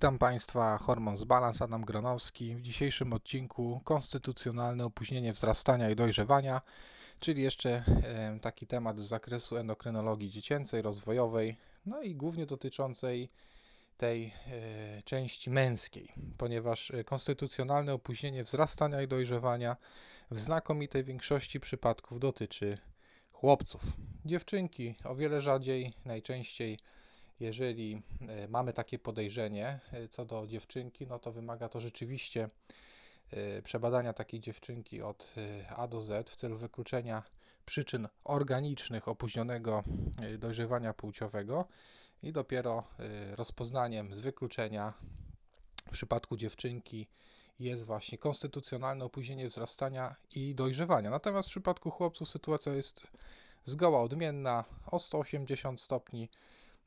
[0.00, 2.54] Witam Państwa, Hormon z Balans, Adam Gronowski.
[2.54, 6.60] W dzisiejszym odcinku konstytucjonalne opóźnienie wzrastania i dojrzewania,
[7.18, 7.84] czyli jeszcze
[8.42, 13.28] taki temat z zakresu endokrynologii dziecięcej, rozwojowej, no i głównie dotyczącej
[13.96, 19.76] tej e, części męskiej, ponieważ e, konstytucjonalne opóźnienie wzrastania i dojrzewania
[20.30, 22.78] w znakomitej większości przypadków dotyczy
[23.32, 23.82] chłopców.
[24.24, 26.78] Dziewczynki o wiele rzadziej, najczęściej
[27.40, 32.48] jeżeli e, mamy takie podejrzenie e, co do dziewczynki, no to wymaga to rzeczywiście
[33.30, 35.34] e, przebadania takiej dziewczynki od
[35.76, 37.22] A do Z w celu wykluczenia
[37.66, 39.82] przyczyn organicznych opóźnionego
[40.38, 41.64] dojrzewania płciowego
[42.22, 42.84] i dopiero
[43.32, 44.94] rozpoznaniem z wykluczenia
[45.86, 47.06] w przypadku dziewczynki
[47.60, 51.10] jest właśnie konstytucjonalne opóźnienie wzrastania i dojrzewania.
[51.10, 53.02] Natomiast w przypadku chłopców sytuacja jest
[53.64, 56.28] zgoła odmienna o 180 stopni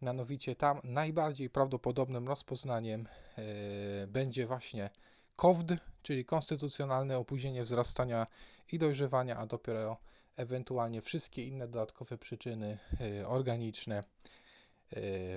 [0.04, 4.90] Mianowicie tam najbardziej prawdopodobnym rozpoznaniem e, będzie właśnie
[5.36, 8.28] KOWD, czyli konstytucjonalne opóźnienie wzrastania
[8.72, 9.98] i dojrzewania, a dopiero
[10.36, 12.78] ewentualnie wszystkie inne dodatkowe przyczyny
[13.22, 14.04] e, organiczne e,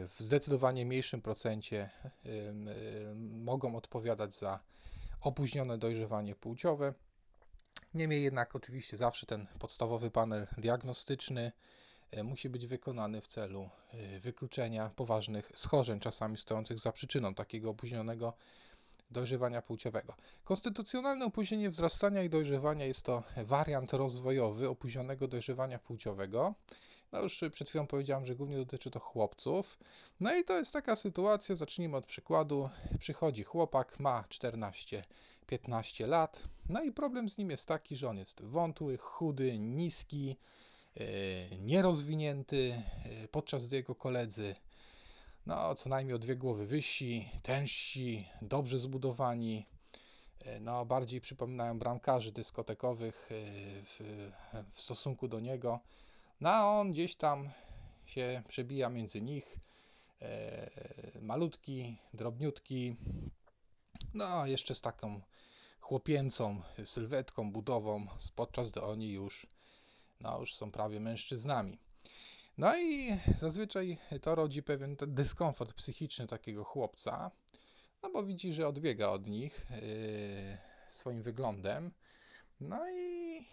[0.08, 1.90] w zdecydowanie mniejszym procencie
[3.30, 4.60] mogą odpowiadać za
[5.20, 6.94] opóźnione dojrzewanie płciowe.
[7.94, 11.52] Niemniej jednak oczywiście zawsze ten podstawowy panel diagnostyczny
[12.24, 18.32] musi być wykonany w celu e, wykluczenia poważnych schorzeń, czasami stojących za przyczyną takiego opóźnionego
[19.10, 20.14] dojrzewania płciowego.
[20.44, 26.54] Konstytucjonalne opóźnienie wzrastania i dojrzewania jest to wariant rozwojowy opóźnionego dojrzewania płciowego.
[27.12, 29.78] No już przed chwilą powiedziałem, że głównie dotyczy to chłopców.
[30.20, 32.70] No i to jest taka sytuacja, zacznijmy od przykładu.
[32.98, 35.02] Przychodzi chłopak, ma 14-15
[36.08, 40.65] lat, no i problem z nim jest taki, że on jest wątły, chudy, niski, E,
[41.60, 44.54] nierozwinięty, e, podczas gdy jego koledzy
[45.46, 49.66] no, co najmniej o dwie głowy wyżsi, tężsi, dobrze zbudowani,
[50.40, 53.28] e, no, bardziej przypominają bramkarzy dyskotekowych
[53.84, 54.22] w,
[54.72, 55.80] w stosunku do niego.
[56.40, 57.50] No, a on gdzieś tam
[58.06, 59.56] się przebija między nich,
[61.20, 62.96] malutki, drobniutki,
[64.14, 65.20] no, jeszcze z taką
[65.80, 69.46] chłopięcą sylwetką, budową, podczas gdy oni już
[70.20, 71.78] no już są prawie mężczyznami.
[72.58, 77.30] No i zazwyczaj to rodzi pewien dyskomfort psychiczny takiego chłopca,
[78.02, 80.58] no bo widzi, że odbiega od nich yy,
[80.90, 81.92] swoim wyglądem,
[82.60, 83.44] no i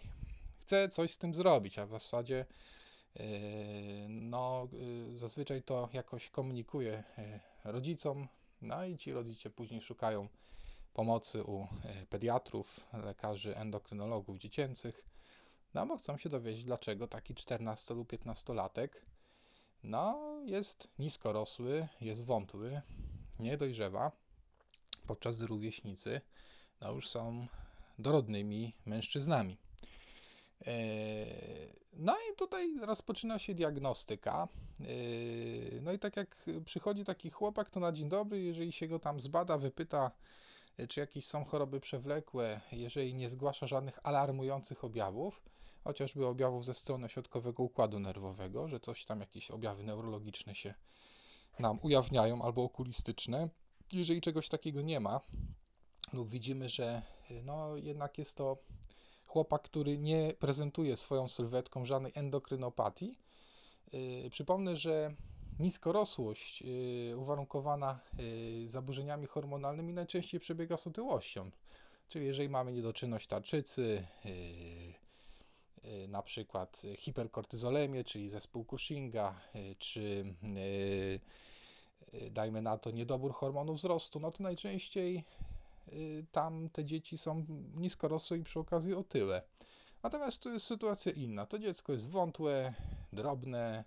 [0.60, 2.46] chce coś z tym zrobić, a w zasadzie
[3.14, 3.24] yy,
[4.08, 7.40] no, yy, zazwyczaj to jakoś komunikuje yy,
[7.72, 8.28] rodzicom,
[8.62, 10.28] no i ci rodzice później szukają
[10.94, 11.66] pomocy u
[12.10, 15.13] pediatrów, lekarzy endokrynologów dziecięcych,
[15.74, 18.88] no bo chcą się dowiedzieć, dlaczego taki 14 lub 15-latek
[19.82, 22.82] no, jest niskorosły, jest wątły,
[23.38, 24.12] nie dojrzewa,
[25.06, 26.20] podczas gdy rówieśnicy
[26.80, 27.46] no, już są
[27.98, 29.58] dorodnymi mężczyznami.
[30.66, 30.76] E,
[31.92, 34.48] no i tutaj rozpoczyna się diagnostyka.
[34.80, 34.84] E,
[35.80, 39.20] no i tak jak przychodzi taki chłopak, to na dzień dobry, jeżeli się go tam
[39.20, 40.10] zbada, wypyta,
[40.88, 45.42] czy jakieś są choroby przewlekłe, jeżeli nie zgłasza żadnych alarmujących objawów,
[45.84, 50.74] chociażby objawów ze strony środkowego układu nerwowego, że coś tam, jakieś objawy neurologiczne się
[51.58, 53.48] nam ujawniają albo okulistyczne.
[53.92, 55.20] Jeżeli czegoś takiego nie ma,
[56.12, 57.02] lub widzimy, że
[57.44, 58.56] no, jednak jest to
[59.26, 63.18] chłopak, który nie prezentuje swoją sylwetką żadnej endokrynopatii.
[63.92, 65.14] Yy, przypomnę, że
[65.58, 71.50] niskorosłość yy, uwarunkowana yy, zaburzeniami hormonalnymi najczęściej przebiega z otyłością.
[72.08, 75.03] Czyli jeżeli mamy niedoczynność tarczycy, Y,
[76.08, 80.34] na przykład hiperkortyzolemię, czyli zespół Cushinga, y, czy
[82.14, 85.24] y, dajmy na to niedobór hormonów wzrostu, no to najczęściej
[86.32, 89.42] tam te dzieci są niskorosłe i przy okazji otyłe.
[90.02, 91.46] Natomiast tu jest sytuacja inna.
[91.46, 92.74] To dziecko jest wątłe,
[93.12, 93.84] drobne,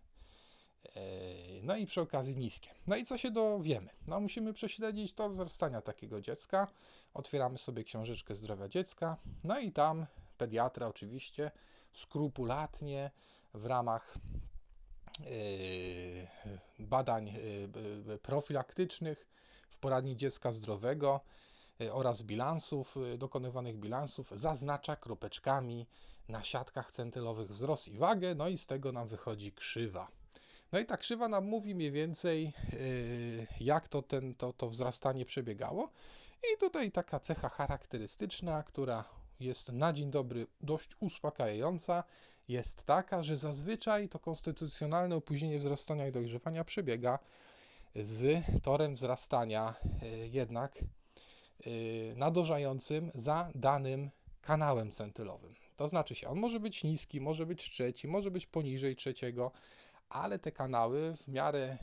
[1.64, 2.70] no i przy okazji niskie.
[2.88, 3.90] No i co się dowiemy?
[4.08, 6.68] No musimy prześledzić tor wzrastania takiego dziecka.
[7.14, 9.18] Otwieramy sobie książeczkę zdrowia dziecka.
[9.44, 10.06] No i tam
[10.38, 11.52] pediatra oczywiście
[11.94, 13.12] skrupulatnie
[13.54, 14.18] w ramach
[15.20, 15.28] yy,
[16.80, 17.28] badań
[18.08, 19.28] yy, profilaktycznych
[19.70, 21.22] w poradni dziecka zdrowego
[21.80, 25.88] yy, oraz bilansów, dokonywanych bilansów zaznacza kropeczkami
[26.30, 30.08] na siatkach centylowych wzrost i wagę, no i z tego nam wychodzi krzywa.
[30.72, 32.54] No i ta krzywa nam mówi mniej więcej,
[33.60, 35.92] jak to, ten, to, to wzrastanie przebiegało.
[36.54, 39.04] I tutaj taka cecha charakterystyczna, która
[39.40, 42.04] jest na dzień dobry dość uspokajająca,
[42.48, 47.20] jest taka, że zazwyczaj to konstytucjonalne opóźnienie wzrastania i dojrzewania przebiega
[47.96, 49.76] z torem wzrastania
[50.32, 50.84] jednak
[52.16, 54.10] nadążającym za danym
[54.42, 55.56] kanałem centylowym.
[55.76, 59.52] To znaczy się, on może być niski, może być trzeci, może być poniżej trzeciego,
[60.10, 61.78] ale te kanały w miarę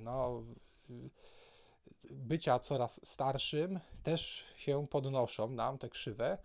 [0.00, 0.42] no,
[2.10, 6.38] bycia coraz starszym też się podnoszą nam te krzywe.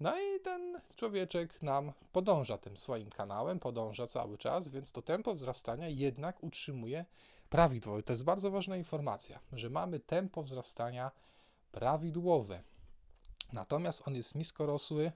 [0.00, 5.34] No i ten człowieczek nam podąża tym swoim kanałem, podąża cały czas, więc to tempo
[5.34, 7.04] wzrastania jednak utrzymuje
[7.48, 8.02] prawidłowo.
[8.02, 11.10] To jest bardzo ważna informacja, że mamy tempo wzrastania
[11.72, 12.62] prawidłowe.
[13.52, 15.12] Natomiast on jest niskorosły,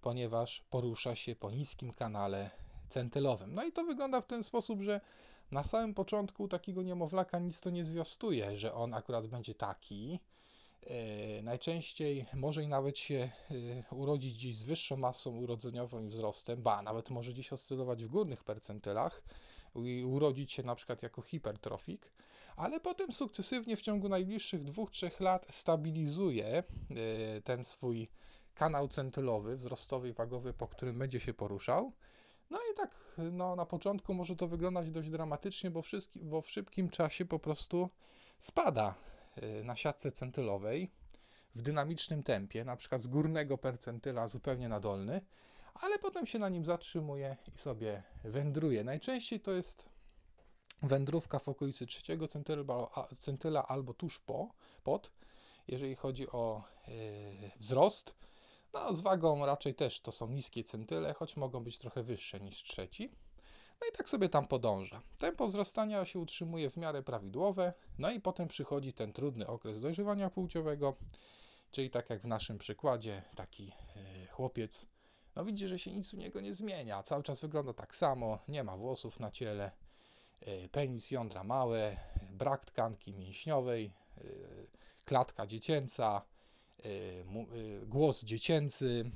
[0.00, 2.50] ponieważ porusza się po niskim kanale
[2.88, 3.54] centylowym.
[3.54, 5.00] No i to wygląda w ten sposób, że
[5.50, 10.20] na samym początku takiego niemowlaka nic to nie zwiastuje, że on akurat będzie taki.
[10.86, 13.30] E, najczęściej może i nawet się
[13.90, 18.08] e, urodzić gdzieś z wyższą masą urodzeniową i wzrostem, ba, nawet może gdzieś oscylować w
[18.08, 19.22] górnych percentylach
[19.84, 22.12] i urodzić się na przykład jako hipertrofik,
[22.56, 26.64] ale potem sukcesywnie w ciągu najbliższych 2-3 lat stabilizuje e,
[27.42, 28.08] ten swój
[28.54, 31.92] kanał centylowy, wzrostowy i wagowy, po którym będzie się poruszał.
[32.50, 32.96] No i tak
[33.32, 37.38] no, na początku może to wyglądać dość dramatycznie, bo, wszystki, bo w szybkim czasie po
[37.38, 37.90] prostu
[38.38, 38.94] spada
[39.42, 40.90] y, na siatce centylowej
[41.54, 45.20] w dynamicznym tempie, na przykład z górnego percentyla zupełnie na dolny,
[45.74, 48.84] ale potem się na nim zatrzymuje i sobie wędruje.
[48.84, 49.88] Najczęściej to jest
[50.82, 52.64] wędrówka w okolicy trzeciego centyla,
[53.18, 54.54] centyla albo tuż po,
[54.84, 55.10] pod,
[55.68, 56.94] jeżeli chodzi o yy,
[57.56, 58.14] wzrost.
[58.84, 62.62] No, z wagą raczej też to są niskie centyle, choć mogą być trochę wyższe niż
[62.62, 63.10] trzeci.
[63.80, 65.02] No i tak sobie tam podąża.
[65.18, 70.30] Tempo wzrastania się utrzymuje w miarę prawidłowe, no i potem przychodzi ten trudny okres dojrzewania
[70.30, 70.96] płciowego,
[71.70, 74.86] czyli tak jak w naszym przykładzie, taki e, chłopiec,
[75.36, 78.64] no widzi, że się nic u niego nie zmienia, cały czas wygląda tak samo, nie
[78.64, 79.70] ma włosów na ciele,
[80.40, 81.96] e, penis jądra małe,
[82.30, 84.22] brak tkanki mięśniowej, e,
[85.04, 86.22] klatka dziecięca,
[87.86, 89.10] głos dziecięcy,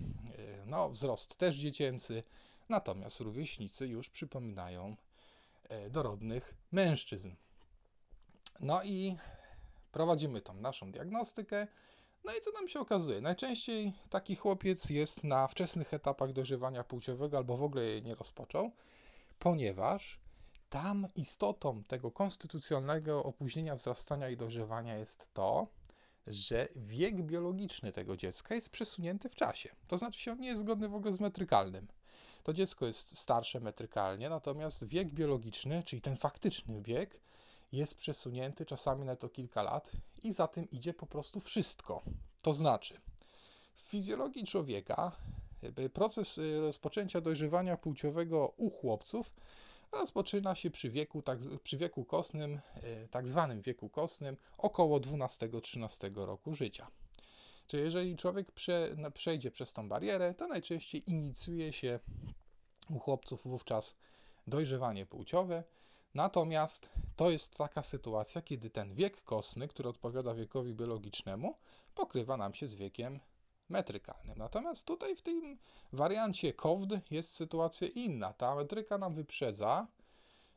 [0.67, 2.23] no wzrost też dziecięcy,
[2.71, 4.97] Natomiast rówieśnicy już przypominają
[5.69, 7.31] e, dorodnych mężczyzn.
[8.61, 9.17] No i
[9.93, 11.67] prowadzimy tą naszą diagnostykę.
[12.25, 13.21] No i co nam się okazuje?
[13.21, 18.71] Najczęściej taki chłopiec jest na wczesnych etapach dojrzewania płciowego albo w ogóle jej nie rozpoczął,
[19.39, 20.21] ponieważ
[20.69, 25.67] tam istotą tego konstytucjonalnego opóźnienia wzrastania i dojrzewania jest to,
[26.27, 29.69] że wiek biologiczny tego dziecka jest przesunięty w czasie.
[29.89, 31.87] To znaczy się on nie jest zgodny w ogóle z metrykalnym
[32.43, 37.21] to dziecko jest starsze metrykalnie, natomiast wiek biologiczny, czyli ten faktyczny wiek,
[37.73, 42.03] jest przesunięty czasami na to kilka lat i za tym idzie po prostu wszystko.
[42.43, 43.01] To znaczy,
[43.75, 45.13] w fizjologii człowieka
[45.93, 49.33] proces y, rozpoczęcia dojrzewania płciowego u chłopców
[49.93, 56.27] rozpoczyna się przy wieku, tak, przy wieku kostnym, y, tak zwanym wieku kostnym, około 12-13
[56.27, 56.87] roku życia.
[57.67, 61.99] Czyli jeżeli człowiek prze, przejdzie przez tą barierę, to najczęściej inicjuje się
[62.91, 63.97] u chłopców wówczas
[64.47, 65.65] dojrzewanie płciowe.
[66.15, 71.57] Natomiast to jest taka sytuacja, kiedy ten wiek kostny, który odpowiada wiekowi biologicznemu,
[71.95, 73.21] pokrywa nam się z wiekiem
[73.71, 74.39] metrykalnym.
[74.39, 75.59] Natomiast tutaj w tym
[75.93, 78.33] wariancie COVD jest sytuacja inna.
[78.33, 79.87] Ta metryka nam wyprzedza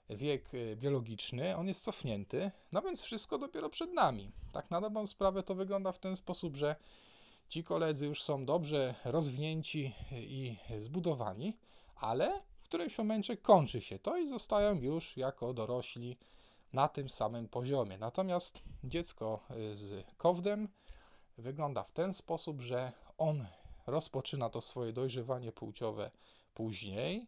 [0.09, 4.31] wiek y, biologiczny, on jest cofnięty, no więc wszystko dopiero przed nami.
[4.51, 6.75] Tak na dobrą sprawę to wygląda w ten sposób, że
[7.47, 11.57] ci koledzy już są dobrze rozwinięci i zbudowani,
[11.95, 16.17] ale w którymś momencie kończy się to i zostają już jako dorośli
[16.73, 17.97] na tym samym poziomie.
[17.97, 20.67] Natomiast dziecko y, z kowdem
[21.37, 23.47] wygląda w ten sposób, że on
[23.87, 26.11] rozpoczyna to swoje dojrzewanie płciowe
[26.53, 27.27] później.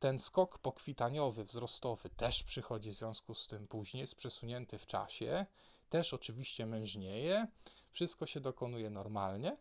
[0.00, 5.46] Ten skok pokwitaniowy, wzrostowy też przychodzi w związku z tym później, jest przesunięty w czasie,
[5.90, 7.46] też oczywiście mężnieje,
[7.92, 9.56] wszystko się dokonuje normalnie,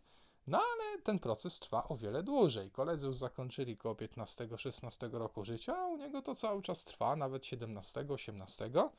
[0.47, 2.71] no ale ten proces trwa o wiele dłużej.
[2.71, 7.43] Koledzy już zakończyli koło 15-16 roku życia, a u niego to cały czas trwa, nawet
[7.43, 8.89] 17-18.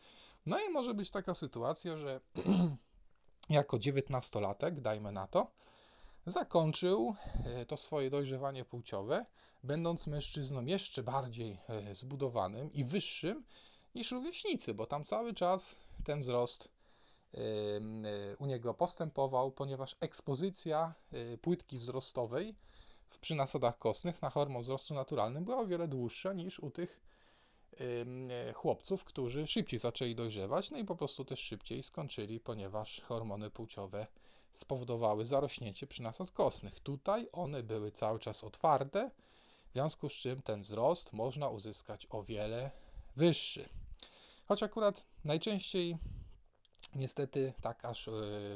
[0.47, 2.21] No i może być taka sytuacja, że
[3.51, 5.51] jako 19-latek, dajmy na to,
[6.27, 7.15] zakończył
[7.45, 9.27] e, to swoje dojrzewanie płciowe,
[9.65, 13.45] będąc mężczyzną jeszcze bardziej e, zbudowanym i wyższym
[13.95, 16.69] niż rówieśnicy, bo tam cały czas ten wzrost
[17.35, 20.95] Y, u niego postępował, ponieważ ekspozycja
[21.43, 22.55] płytki wzrostowej
[23.21, 27.01] przy nasadach kostnych na hormon wzrostu naturalnym była o wiele dłuższa niż u tych
[28.55, 34.07] chłopców, którzy szybciej zaczęli dojrzewać, no i po prostu też szybciej skończyli, ponieważ hormony płciowe
[34.53, 36.81] spowodowały zarośnięcie przy nasad kostnych.
[36.81, 39.11] Tutaj one były cały czas otwarte,
[39.71, 42.71] w związku z czym ten wzrost można uzyskać o wiele
[43.17, 43.69] wyższy.
[44.49, 45.99] Choć akurat najczęściej
[46.95, 48.13] niestety tak aż y,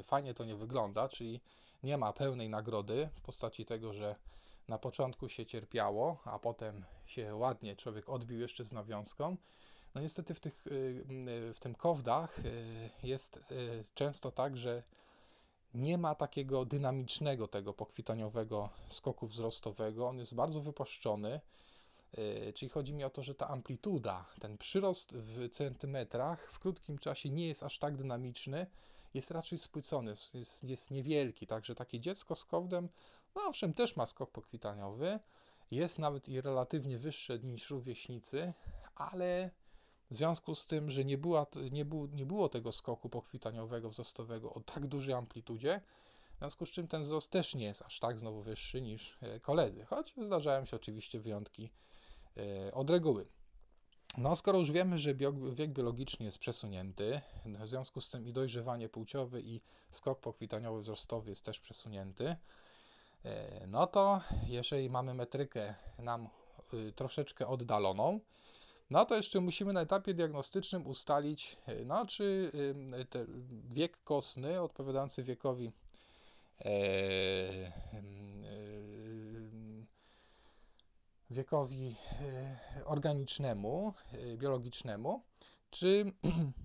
[0.07, 1.41] fajnie to nie wygląda, czyli
[1.83, 4.17] nie ma pełnej nagrody w postaci tego, że
[4.69, 9.37] na początku się cierpiało, a potem się ładnie człowiek odbił jeszcze z nawiązką.
[9.95, 10.65] No niestety w, tych,
[11.55, 12.41] w tym kowdach
[13.03, 13.41] jest
[13.95, 14.83] często tak, że
[15.77, 20.09] nie ma takiego dynamicznego tego pokwitaniowego skoku wzrostowego.
[20.09, 21.41] On jest bardzo wypłaszczony.
[22.13, 26.99] E, czyli chodzi mi o to, że ta amplituda, ten przyrost w centymetrach w krótkim
[26.99, 28.67] czasie nie jest aż tak dynamiczny,
[29.15, 31.47] jest raczej spłycony, jest, jest niewielki.
[31.47, 32.89] Także takie dziecko z kowdem,
[33.35, 35.19] no owszem, też ma skok pokwitaniowy,
[35.71, 38.53] jest nawet i relatywnie wyższe niż rówieśnicy,
[38.95, 39.51] ale
[40.11, 44.55] w związku z tym, że nie, była, nie, był, nie było tego skoku pokwitaniowego, wzrostowego
[44.55, 45.81] o tak dużej amplitudzie,
[46.35, 49.41] w związku z czym ten wzrost też nie jest aż tak znowu wyższy niż e,
[49.41, 51.71] koledzy, choć zdarzają się oczywiście wyjątki
[52.37, 53.27] e, od reguły.
[54.19, 55.15] No, skoro już wiemy, że
[55.55, 59.61] wiek biologiczny jest przesunięty, w związku z tym i dojrzewanie płciowe, i
[59.91, 62.37] skok pokwitaniowy wzrostowy jest też przesunięty,
[63.25, 66.29] e, no to jeżeli mamy metrykę nam
[66.75, 68.21] y, troszeczkę oddaloną,
[68.91, 72.53] no to jeszcze musimy na etapie diagnostycznym ustalić, e, no, czy
[73.71, 75.73] wiek kostny odpowiadający wiekowi
[76.65, 76.73] e,
[81.31, 83.95] wiekowi e, organicznemu,
[84.37, 85.23] biologicznemu,
[85.71, 86.13] czy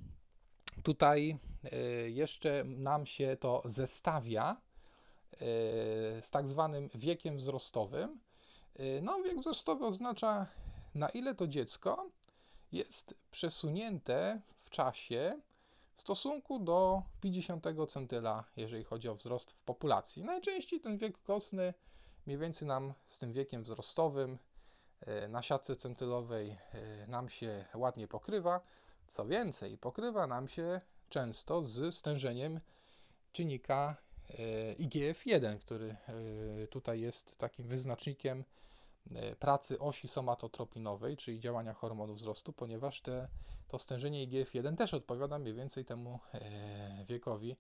[0.84, 1.38] tutaj
[2.08, 4.62] jeszcze nam się to zestawia
[6.22, 8.20] z tak zwanym wiekiem wzrostowym.
[9.02, 10.48] No, wiek wzrostowy oznacza
[10.96, 12.10] na ile to dziecko
[12.72, 15.42] jest przesunięte w czasie
[15.96, 20.24] w stosunku do 50 centyla, jeżeli chodzi o wzrost w populacji.
[20.24, 21.74] Najczęściej ten wiek kostny
[22.26, 24.38] mniej więcej nam z tym wiekiem wzrostowym
[25.02, 28.62] e, na siatce centylowej e, nam się ładnie pokrywa.
[29.08, 32.60] Co więcej, pokrywa nam się często z stężeniem
[33.32, 33.96] czynnika
[34.30, 34.34] e,
[34.76, 35.96] IGF-1, który
[36.70, 38.44] tutaj jest takim wyznacznikiem
[39.40, 43.28] pracy osi somatotropinowej, czyli działania hormonów wzrostu, ponieważ te,
[43.68, 47.56] to stężenie IGF-1 też odpowiada mniej więcej temu e, wiekowi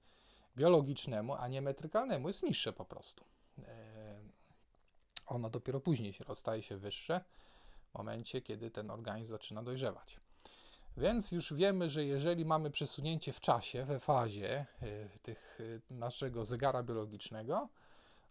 [0.58, 3.26] biologicznemu, a nie metrykalnemu, jest niższe po prostu.
[3.60, 4.20] E,
[5.26, 7.24] ono dopiero później się rozstaje się wyższe
[7.94, 10.20] w momencie, kiedy ten organizm zaczyna dojrzewać.
[10.98, 14.66] Więc już wiemy, że jeżeli mamy przesunięcie w czasie, we fazie
[15.22, 17.70] tych naszego zegara biologicznego,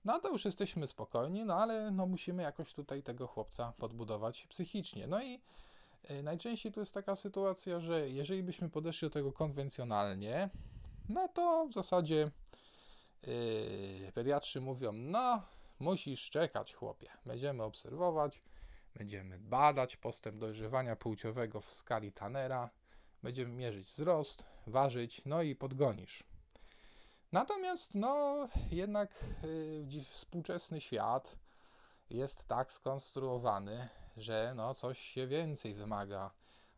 [0.05, 5.07] no to już jesteśmy spokojni, no ale no musimy jakoś tutaj tego chłopca podbudować psychicznie.
[5.07, 5.41] No i
[6.11, 10.51] y, najczęściej tu jest taka sytuacja, że jeżeli byśmy podeszli do tego konwencjonalnie,
[11.09, 12.31] no to w zasadzie
[13.27, 15.43] yy, pediatrzy mówią, no
[15.79, 18.43] musisz czekać chłopie, będziemy obserwować,
[18.95, 22.71] będziemy badać postęp dojrzewania płciowego w skali Tannera,
[23.23, 26.30] będziemy mierzyć wzrost, ważyć, no i podgonisz.
[27.33, 31.37] Natomiast, no, jednak y, współczesny świat
[32.11, 36.31] jest tak skonstruowany, że no, coś się więcej wymaga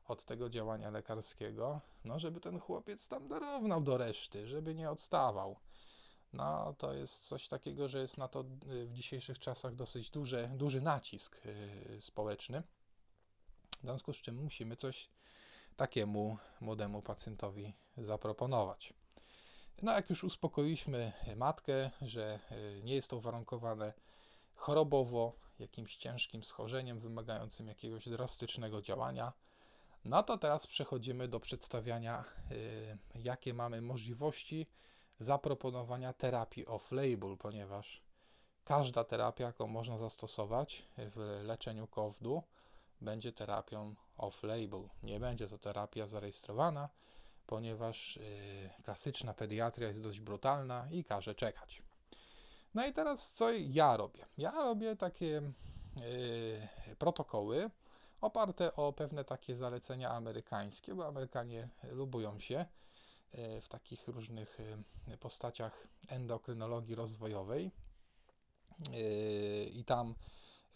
[0.08, 5.56] od tego działania lekarskiego, no, żeby ten chłopiec tam dorównał do reszty, żeby nie odstawał.
[6.32, 10.50] No, to jest coś takiego, że jest na to y, w dzisiejszych czasach dosyć duży,
[10.54, 12.62] duży nacisk y, społeczny.
[13.78, 15.08] W związku z czym musimy coś
[15.76, 18.94] takiemu młodemu pacjentowi zaproponować.
[19.82, 23.92] No, jak już uspokoiliśmy matkę, że e, nie jest to uwarunkowane
[24.54, 29.32] chorobowo, jakimś ciężkim schorzeniem wymagającym jakiegoś drastycznego działania,
[30.04, 32.24] no to teraz przechodzimy do przedstawiania,
[33.14, 34.66] e, jakie mamy możliwości
[35.20, 38.02] zaproponowania terapii off-label, ponieważ
[38.64, 42.42] każda terapia, jaką można zastosować w leczeniu COVID-u,
[43.00, 44.88] będzie terapią off-label.
[45.02, 46.88] Nie będzie to terapia zarejestrowana,
[47.52, 51.82] ponieważ y, klasyczna pediatria jest dość brutalna i każe czekać.
[52.74, 54.26] No i teraz co ja robię?
[54.38, 55.42] Ja robię takie
[55.96, 57.70] y, protokoły
[58.20, 62.66] oparte o pewne takie zalecenia amerykańskie, bo Amerykanie lubują się
[63.34, 64.58] y, w takich różnych
[65.20, 67.70] postaciach endokrynologii rozwojowej
[69.72, 70.14] i tam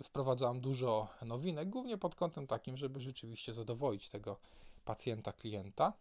[0.04, 4.38] wprowadzam dużo nowinek, głównie pod kątem takim, żeby rzeczywiście zadowolić tego
[4.85, 5.92] pacjenta, klienta.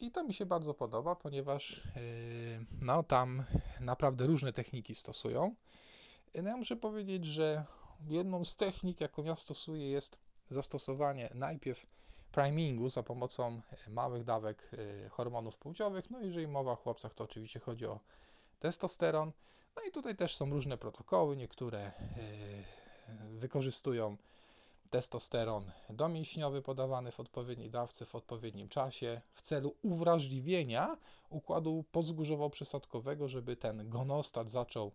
[0.00, 3.44] I to mi się bardzo podoba, ponieważ yy, no, tam
[3.80, 5.54] naprawdę różne techniki stosują.
[6.34, 7.64] No, ja muszę powiedzieć, że
[8.08, 10.18] jedną z technik, jaką ja stosuję, jest
[10.50, 11.86] zastosowanie najpierw
[12.32, 16.10] primingu za pomocą małych dawek yy, hormonów płciowych.
[16.10, 18.00] No, jeżeli mowa o chłopcach, to oczywiście chodzi o
[18.60, 19.32] testosteron.
[19.76, 21.92] No i tutaj też są różne protokoły, niektóre
[23.30, 24.16] wykorzystują
[24.92, 30.96] testosteron domięśniowy podawany w odpowiedniej dawce w odpowiednim czasie w celu uwrażliwienia
[31.30, 34.92] układu podzgórzowo-przysadkowego, żeby ten gonostat zaczął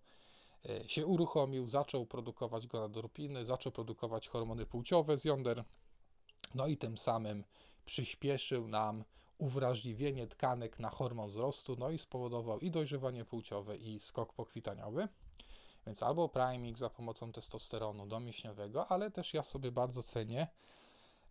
[0.70, 5.64] e, się uruchomił, zaczął produkować gonadotropiny, zaczął produkować hormony płciowe z jąder,
[6.56, 7.44] no i tym samym
[7.86, 9.04] przyspieszył nam
[9.38, 15.08] uwrażliwienie tkanek na hormon wzrostu, no i spowodował i dojrzewanie płciowe, i skok pokwitaniowy.
[15.88, 20.48] Więc albo priming za pomocą testosteronu domięśniowego, ale też ja sobie bardzo cenię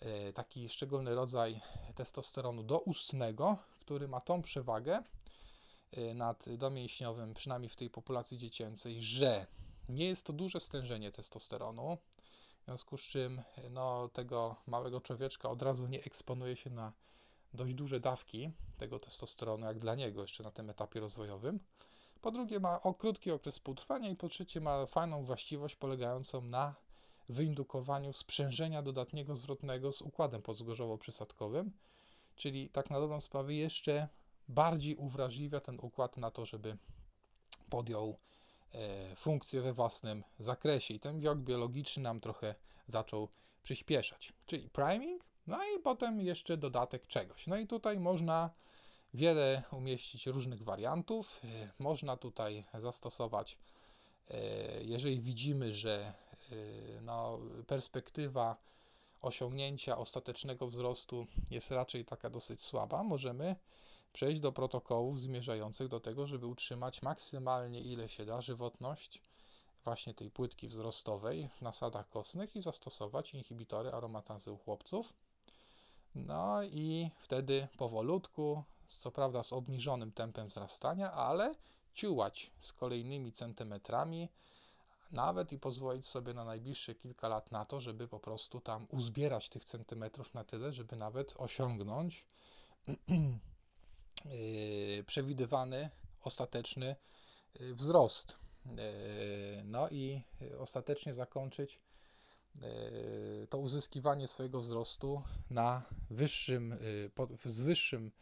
[0.01, 1.61] e, taki szczególny rodzaj
[1.95, 5.03] testosteronu doustnego, który ma tą przewagę
[5.93, 9.47] e, nad domięśniowym, przynajmniej w tej populacji dziecięcej, że
[9.89, 11.99] nie jest to duże stężenie testosteronu,
[12.63, 16.93] w związku z czym no, tego małego człowieczka od razu nie eksponuje się na
[17.55, 21.61] dość duże dawki tego testosteronu, jak dla niego jeszcze na tym etapie rozwojowym.
[22.27, 26.75] Po drugie, ma krótki okres współtrwania i po trzecie, ma fajną właściwość polegającą na
[27.29, 31.71] wyindukowaniu sprzężenia dodatniego zwrotnego z układem podzgorzowo-przysadkowym,
[32.37, 34.09] czyli tak na dobrą sprawę jeszcze
[34.49, 36.77] bardziej uwrażliwia ten układ na to, żeby
[37.71, 38.19] podjął
[38.73, 42.55] e, funkcję we własnym zakresie i ten biog biologiczny nam trochę
[42.89, 43.29] zaczął
[43.63, 47.47] przyspieszać, czyli priming, no i potem jeszcze dodatek czegoś.
[47.47, 48.51] No i tutaj można
[49.17, 51.41] wiele umieścić różnych wariantów.
[51.45, 53.59] E, można tutaj zastosować,
[54.29, 54.39] e,
[54.85, 56.13] jeżeli widzimy, że
[56.53, 58.57] e, no, perspektywa
[59.23, 63.57] osiągnięcia ostatecznego wzrostu jest raczej taka dosyć słaba, możemy
[64.13, 69.23] przejść do protokołów zmierzających do tego, żeby utrzymać maksymalnie ile się da żywotność
[69.85, 75.13] właśnie tej płytki wzrostowej w nasadach kostnych i zastosować inhibitory aromatazy u chłopców.
[76.15, 81.55] No i wtedy powolutku co prawda z obniżonym tempem wzrastania, ale
[81.95, 84.29] ciułać z kolejnymi centymetrami,
[85.13, 89.49] nawet i pozwolić sobie na najbliższe kilka lat na to, żeby po prostu tam uzbierać
[89.49, 92.25] tych centymetrów na tyle, żeby nawet osiągnąć
[94.25, 95.91] yy, przewidywany
[96.23, 96.97] ostateczny
[97.61, 98.39] yy, wzrost.
[98.67, 98.77] Yy,
[99.65, 100.23] no i
[100.59, 101.81] ostatecznie zakończyć
[103.51, 106.79] to uzyskiwanie swojego wzrostu na wyższym,
[107.45, 108.13] z wyższym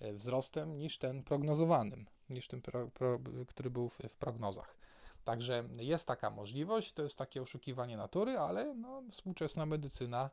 [0.00, 4.76] wzrostem niż ten prognozowanym, niż ten, pro, pro, który był w, w, prognozach.
[5.24, 10.30] Także jest taka możliwość, to jest takie oszukiwanie natury, ale no, współczesna medycyna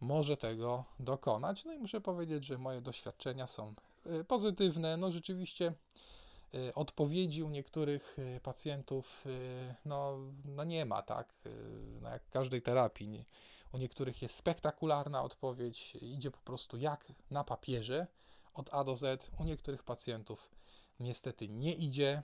[0.00, 1.64] może tego dokonać.
[1.64, 3.74] No i muszę powiedzieć, że moje doświadczenia są
[4.06, 4.96] e, pozytywne.
[4.96, 5.72] No rzeczywiście
[6.54, 9.24] e, odpowiedzi u niektórych pacjentów
[9.84, 11.34] no, no nie ma, tak?
[12.00, 13.24] No jak każdej terapii.
[13.72, 18.06] U niektórych jest spektakularna odpowiedź, idzie po prostu jak na papierze,
[18.54, 19.30] od A do Z.
[19.38, 20.50] U niektórych pacjentów
[21.00, 22.22] niestety nie idzie.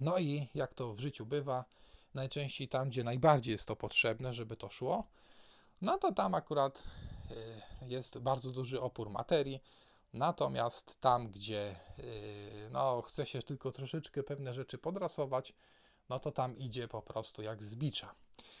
[0.00, 1.64] No i jak to w życiu bywa,
[2.14, 5.06] najczęściej tam, gdzie najbardziej jest to potrzebne, żeby to szło,
[5.80, 6.82] no to tam akurat
[7.30, 9.60] y, jest bardzo duży opór materii.
[10.12, 15.52] Natomiast tam, gdzie y, no, chce się tylko troszeczkę pewne rzeczy podrasować,
[16.08, 18.06] no to tam idzie po prostu jak z bicza.
[18.08, 18.55] E,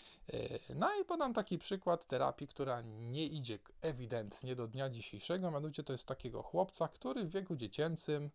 [0.74, 5.92] no i podam taki przykład terapii, która nie idzie ewidentnie do dnia dzisiejszego, mianowicie to
[5.92, 8.30] jest takiego chłopca, który w wieku dziecięcym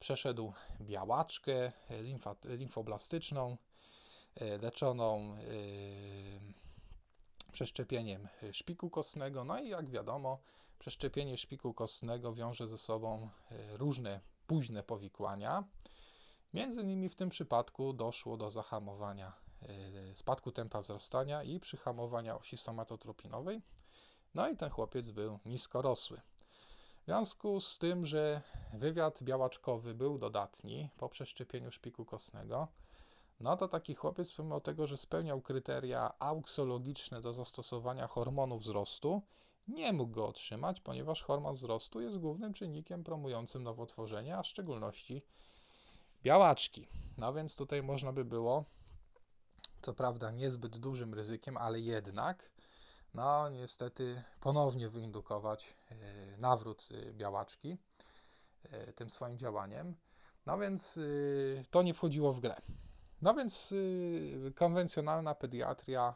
[0.00, 1.72] przeszedł białaczkę
[2.44, 3.56] limfoblastyczną,
[4.34, 5.38] e, leczoną e,
[7.52, 9.44] przeszczepieniem szpiku kostnego.
[9.44, 10.38] No i jak wiadomo,
[10.78, 13.28] przeszczepienie szpiku kostnego wiąże ze sobą
[13.72, 15.64] różne późne powikłania.
[16.54, 19.41] Między innymi w tym przypadku doszło do zahamowania E,
[20.14, 23.62] spadku tempa wzrastania i przyhamowania osi somatotropinowej.
[24.34, 26.20] No i ten chłopiec był niskorosły.
[27.02, 32.68] W związku z tym, że wywiad białaczkowy był dodatni po przeszczepieniu szpiku kostnego,
[33.40, 39.22] no to taki chłopiec, pomimo tego, że spełniał kryteria auksologiczne do zastosowania hormonu wzrostu,
[39.68, 45.22] nie mógł go otrzymać, ponieważ hormon wzrostu jest głównym czynnikiem promującym nowotworzenie, a w szczególności
[46.22, 46.88] białaczki.
[47.18, 48.64] No więc tutaj można by było
[49.82, 52.50] co prawda niezbyt dużym ryzykiem, ale jednak,
[53.14, 55.96] no niestety ponownie wyindukować e,
[56.38, 57.76] nawrót e, białaczki
[58.62, 59.94] e, tym swoim działaniem.
[60.46, 60.98] No więc
[61.70, 62.56] to nie wchodziło w grę.
[63.22, 63.74] No więc
[64.54, 66.14] konwencjonalna pediatria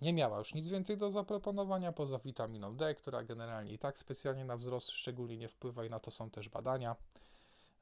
[0.00, 4.44] nie miała już nic więcej do zaproponowania poza witaminą D, która generalnie i tak specjalnie
[4.44, 6.96] na wzrost szczególnie nie wpływa i na to są też badania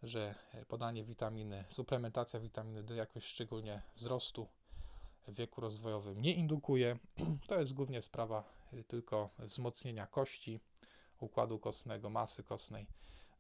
[0.05, 0.35] że
[0.69, 4.49] podanie witaminy, suplementacja witaminy D jakoś szczególnie wzrostu
[5.29, 6.99] w wieku rozwojowym nie indukuje.
[7.49, 10.61] To jest głównie sprawa y, tylko wzmocnienia kości,
[11.21, 12.87] układu kostnego, masy kostnej.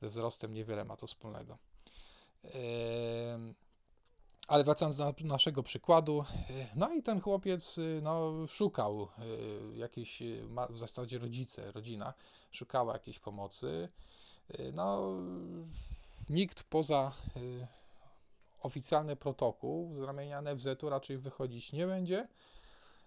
[0.03, 1.59] Ze wzrostem niewiele ma to wspólnego.
[4.49, 6.25] Ale wracając do naszego przykładu,
[6.77, 9.09] no i ten chłopiec no, szukał
[9.75, 10.23] jakiejś,
[10.71, 12.15] w zasadzie rodzice, rodzina
[12.51, 13.89] szukała jakiejś pomocy.
[14.73, 15.13] No,
[16.29, 17.13] nikt poza
[18.63, 22.29] oficjalny protokół z ramienia NFZ-u raczej wychodzić nie będzie.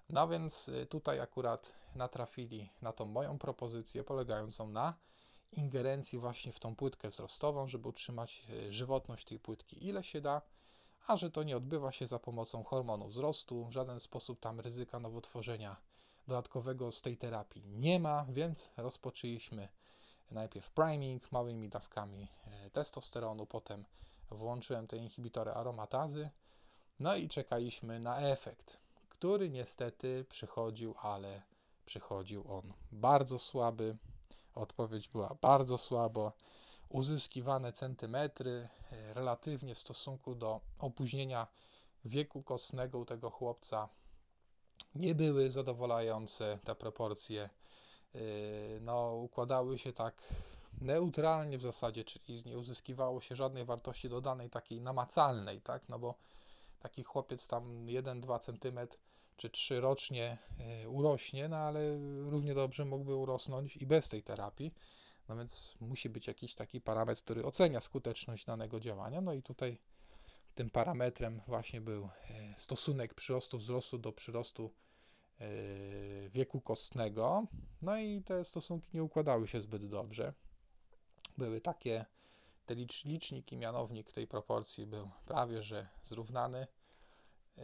[0.09, 4.93] No więc tutaj akurat natrafili na tą moją propozycję polegającą na
[5.51, 10.41] ingerencji właśnie w tą płytkę wzrostową, żeby utrzymać żywotność tej płytki ile się da
[11.07, 14.99] a że to nie odbywa się za pomocą hormonu wzrostu, w żaden sposób tam ryzyka
[14.99, 15.75] nowotworzenia
[16.27, 19.69] dodatkowego z tej terapii nie ma, więc rozpoczęliśmy
[20.31, 23.85] najpierw priming małymi dawkami e, testosteronu, potem
[24.31, 26.29] włączyłem te inhibitory aromatazy,
[26.99, 28.77] no i czekaliśmy na efekt,
[29.09, 31.41] który niestety przychodził, ale
[31.85, 33.97] przychodził on bardzo słaby.
[34.55, 36.31] Odpowiedź była bardzo słabo
[36.89, 41.47] uzyskiwane centymetry e, relatywnie w stosunku do opóźnienia
[42.05, 43.89] wieku kostnego u tego chłopca
[44.95, 46.59] nie były zadowalające.
[46.63, 47.49] Te proporcje
[48.81, 50.23] no, układały się tak
[50.81, 55.89] neutralnie w zasadzie, czyli nie uzyskiwało się żadnej wartości dodanej takiej namacalnej, tak?
[55.89, 56.15] No bo
[56.79, 58.79] taki chłopiec tam 1-2 cm
[59.37, 61.97] czy 3 rocznie e, urośnie, no ale
[62.29, 64.73] równie dobrze mógłby urosnąć i bez tej terapii.
[65.29, 69.21] No więc musi być jakiś taki parametr, który ocenia skuteczność danego działania.
[69.21, 69.77] No i tutaj
[70.55, 72.09] tym parametrem właśnie był e,
[72.57, 74.71] stosunek przyrostu wzrostu do przyrostu
[76.29, 77.47] wieku kostnego.
[77.81, 80.33] No i te stosunki nie układały się zbyt dobrze.
[81.37, 82.05] Były takie,
[82.65, 86.67] te licznik i mianownik tej proporcji był prawie że zrównany.
[87.57, 87.63] E,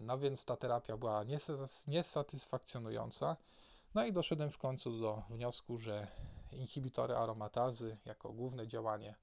[0.00, 1.24] no więc ta terapia była
[1.86, 3.36] niesatysfakcjonująca.
[3.94, 6.06] No i doszedłem w końcu do wniosku, że
[6.52, 9.14] inhibitory aromatazy jako główne działanie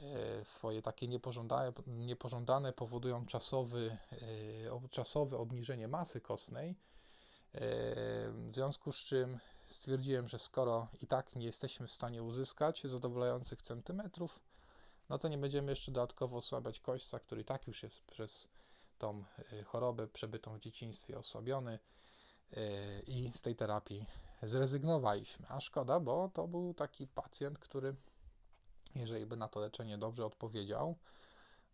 [0.00, 3.98] e, swoje takie niepożądane, niepożądane powodują czasowy,
[4.82, 6.76] e, czasowe obniżenie masy kostnej.
[7.54, 13.62] W związku z czym stwierdziłem, że skoro i tak nie jesteśmy w stanie uzyskać zadowalających
[13.62, 14.40] centymetrów,
[15.08, 18.48] no to nie będziemy jeszcze dodatkowo osłabiać kośćca, który i tak już jest przez
[18.98, 19.24] tą
[19.64, 21.78] chorobę przebytą w dzieciństwie osłabiony
[23.06, 24.06] i z tej terapii
[24.42, 25.46] zrezygnowaliśmy.
[25.48, 27.94] A szkoda, bo to był taki pacjent, który,
[28.94, 30.96] jeżeli by na to leczenie dobrze odpowiedział,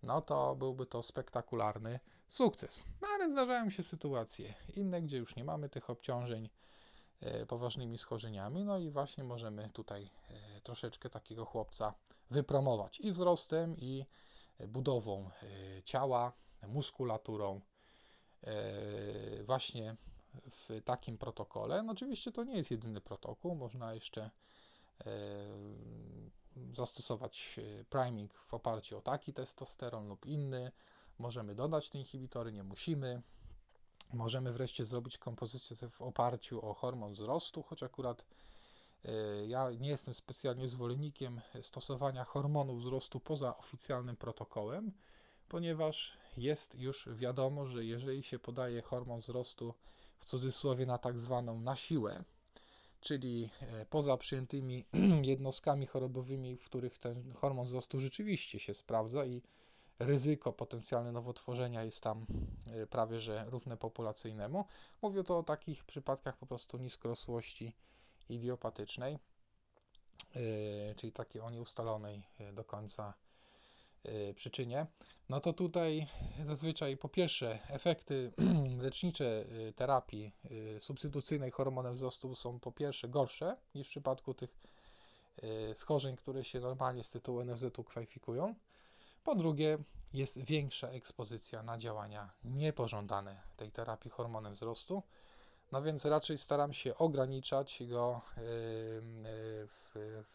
[0.02, 2.84] no to byłby to spektakularny sukces.
[3.02, 6.50] No ale zdarzają się sytuacje inne, gdzie już nie mamy tych obciążeń
[7.20, 11.94] e, poważnymi schorzeniami, no i właśnie możemy tutaj e, troszeczkę takiego chłopca
[12.30, 14.06] wypromować i wzrostem, i
[14.68, 16.32] budową e, ciała,
[16.68, 17.60] muskulaturą,
[19.44, 19.96] właśnie
[20.50, 21.82] w takim protokole.
[21.82, 24.30] No oczywiście to nie jest jedyny protokół, można jeszcze
[26.72, 27.60] zastosować
[27.90, 30.72] priming w oparciu o taki testosteron lub inny.
[31.18, 33.22] Możemy dodać te inhibitory, nie musimy.
[34.12, 38.24] Możemy wreszcie zrobić kompozycję w oparciu o hormon wzrostu, choć akurat
[39.04, 44.92] e, ja nie jestem specjalnie zwolennikiem stosowania hormonu wzrostu poza oficjalnym protokołem,
[45.48, 49.74] ponieważ jest już wiadomo, że jeżeli się podaje hormon wzrostu
[50.18, 52.24] w cudzysłowie na tak zwaną na siłę,
[53.00, 54.84] czyli e, poza przyjętymi
[55.32, 59.42] jednostkami chorobowymi, w których ten hormon wzrostu rzeczywiście się sprawdza i
[59.98, 62.26] ryzyko potencjalne nowotworzenia jest tam
[62.66, 64.64] e, prawie że równe populacyjnemu.
[65.02, 67.76] Mówię to o takich przypadkach po prostu niskorosłości
[68.28, 69.18] idiopatycznej,
[70.34, 73.14] e, czyli takiej o nieustalonej do końca
[74.34, 74.86] przyczynie,
[75.28, 76.06] no to tutaj
[76.44, 78.32] zazwyczaj po pierwsze efekty
[78.82, 79.44] lecznicze
[79.76, 80.32] terapii
[80.78, 84.56] substytucyjnej hormonem wzrostu są po pierwsze gorsze niż w przypadku tych
[85.74, 88.54] schorzeń, które się normalnie z tytułu NFZ-u kwalifikują.
[89.24, 89.78] Po drugie,
[90.12, 95.02] jest większa ekspozycja na działania niepożądane tej terapii hormonem wzrostu.
[95.72, 98.20] No więc raczej staram się ograniczać go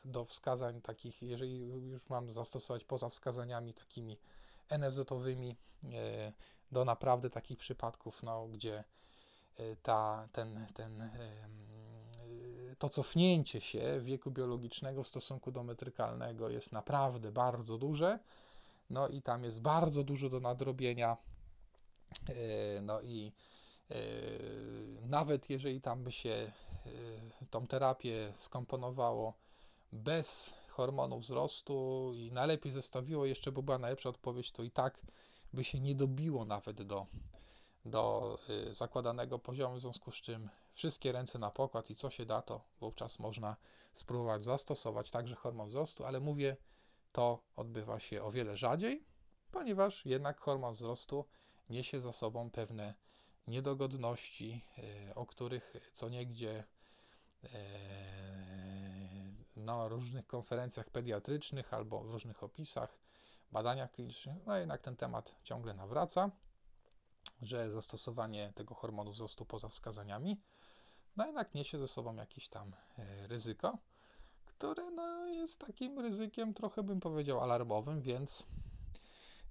[0.06, 1.58] do wskazań takich, jeżeli
[1.90, 4.20] już mam zastosować poza wskazaniami takimi
[4.70, 6.34] NFZ-owymi, e,
[6.72, 8.84] do naprawdę takich przypadków, no, gdzie
[9.84, 11.10] ta, ten, ten,
[12.80, 18.20] to cofnięcie się wieku biologicznego w stosunku do metrykalnego jest naprawdę bardzo duże.
[18.90, 21.18] No i tam jest bardzo dużo do nadrobienia.
[22.30, 23.32] E, no i
[25.02, 26.52] nawet jeżeli tam by się
[27.50, 29.34] tą terapię skomponowało
[29.92, 35.02] bez hormonów wzrostu i najlepiej zestawiło, jeszcze by była najlepsza odpowiedź, to i tak
[35.54, 37.06] by się nie dobiło nawet do,
[37.86, 38.38] do
[38.72, 42.62] zakładanego poziomu, w związku z czym wszystkie ręce na pokład i co się da, to
[42.80, 43.56] wówczas można
[43.94, 46.58] spróbować zastosować także hormon wzrostu, ale mówię,
[47.12, 49.06] to odbywa się o wiele rzadziej.
[49.52, 51.26] ponieważ jednak hormon wzrostu
[51.70, 52.96] niesie za sobą pewne
[53.48, 54.66] niedogodności,
[55.10, 56.64] e, o których co niegdzie
[57.44, 57.50] e,
[59.56, 63.00] na różnych konferencjach pediatrycznych albo w różnych opisach,
[63.52, 66.32] badaniach klinicznych, no jednak ten temat ciągle nawraca,
[67.42, 70.42] że zastosowanie tego hormonu wzrostu poza wskazaniami,
[71.18, 73.78] no jednak niesie ze sobą jakieś tam e, ryzyko,
[74.60, 78.46] które no jest takim ryzykiem trochę bym powiedział alarmowym, więc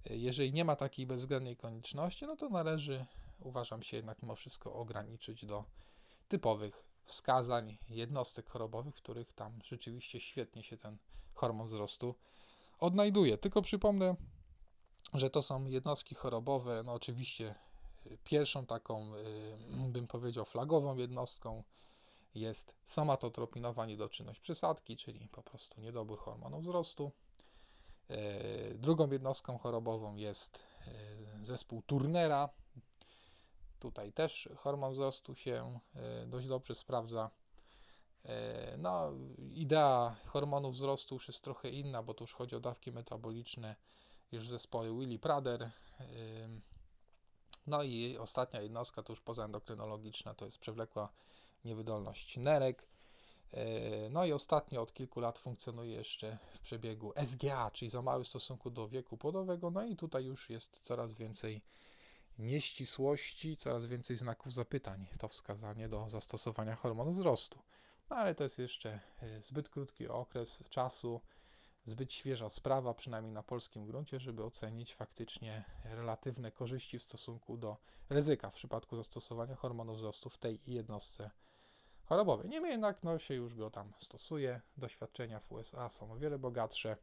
[0.04, 3.06] jeżeli nie ma takiej bezwzględnej konieczności, no to należy,
[3.40, 5.64] uważam się jednak mimo wszystko ograniczyć do
[6.28, 10.98] typowych wskazań jednostek chorobowych, w których tam rzeczywiście świetnie się ten
[11.34, 12.14] hormon wzrostu
[12.78, 13.38] odnajduje.
[13.38, 14.16] Tylko przypomnę,
[15.14, 17.54] że to są jednostki chorobowe, no oczywiście
[18.06, 21.62] y, pierwszą taką, y, bym powiedział, flagową jednostką
[22.34, 27.12] jest somatotropinowa niedoczynność przysadki, czyli po prostu niedobór hormonu wzrostu.
[28.08, 32.48] E, drugą jednostką chorobową jest e, zespół Turnera.
[33.80, 37.30] Tutaj też hormon wzrostu się e, dość dobrze sprawdza.
[38.78, 39.12] No,
[39.54, 43.76] idea hormonów wzrostu już jest trochę inna, bo tu już chodzi o dawki metaboliczne
[44.32, 45.68] już w zespole Willy-Prader.
[47.66, 51.08] No i ostatnia jednostka, to już pozaendokrynologiczna, to jest przewlekła
[51.64, 52.88] niewydolność nerek.
[53.52, 58.24] E, no i ostatnio od kilku lat funkcjonuje jeszcze w przebiegu SGA, czyli za mały
[58.24, 59.70] w stosunku do wieku płodowego.
[59.70, 61.62] No i tutaj już jest coraz więcej
[62.38, 65.06] nieścisłości, coraz więcej znaków zapytań.
[65.18, 67.58] To wskazanie do zastosowania hormonu wzrostu.
[68.10, 71.20] No ale to jest jeszcze e, zbyt krótki okres czasu,
[71.84, 77.76] zbyt świeża sprawa, przynajmniej na polskim gruncie, żeby ocenić faktycznie relatywne korzyści w stosunku do
[78.10, 81.30] ryzyka w przypadku zastosowania hormonu wzrostu w tej jednostce
[82.08, 82.48] chorobowej.
[82.48, 84.60] Niemniej jednak no, się już go tam stosuje.
[84.76, 86.96] Doświadczenia w USA są o wiele bogatsze,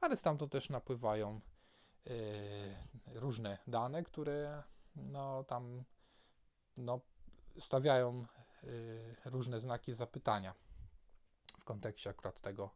[0.00, 1.40] ale stamtąd też napływają
[2.06, 2.14] yy,
[3.20, 4.62] różne dane, które
[4.96, 5.84] no, tam
[6.76, 7.00] no,
[7.58, 8.26] stawiają
[8.62, 8.70] yy,
[9.24, 10.54] różne znaki zapytania
[11.60, 12.70] w kontekście akurat tego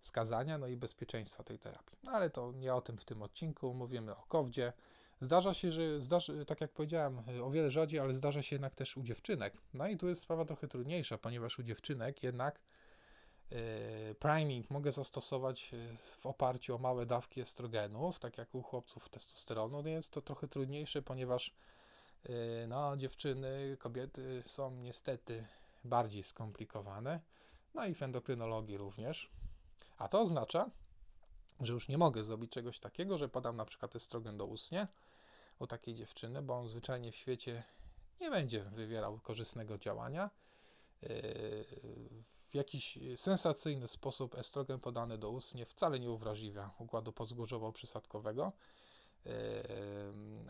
[0.00, 1.98] wskazania, no i bezpieczeństwa tej terapii.
[2.02, 4.72] No ale to nie o tym w tym odcinku, mówimy o COVID-zie.
[5.20, 8.96] Zdarza się, że zdarzy, tak jak powiedziałem, o wiele rzadziej, ale zdarza się jednak też
[8.96, 9.54] u dziewczynek.
[9.74, 12.60] No i tu jest sprawa trochę trudniejsza, ponieważ u dziewczynek jednak
[13.50, 13.58] yy,
[14.18, 19.82] priming mogę zastosować e, w oparciu o małe dawki estrogenów, tak jak u chłopców testosteronu.
[19.82, 21.54] No jest to trochę trudniejsze, ponieważ
[22.68, 25.46] no, dziewczyny, kobiety są niestety
[25.84, 27.20] bardziej skomplikowane,
[27.74, 29.30] no i w endokrynologii również.
[29.98, 30.70] A to oznacza,
[31.60, 34.88] że już nie mogę zrobić czegoś takiego, że podam na przykład estrogen do ustnie,
[35.58, 37.62] u takiej dziewczyny, bo on zwyczajnie w świecie
[38.20, 40.30] nie będzie wywierał korzystnego działania.
[41.02, 41.08] Yy,
[42.50, 48.52] w jakiś sensacyjny sposób estrogen podany do ustnie wcale nie uwrażliwia układu podzgórzowo-przysadkowego,
[49.24, 49.32] yy,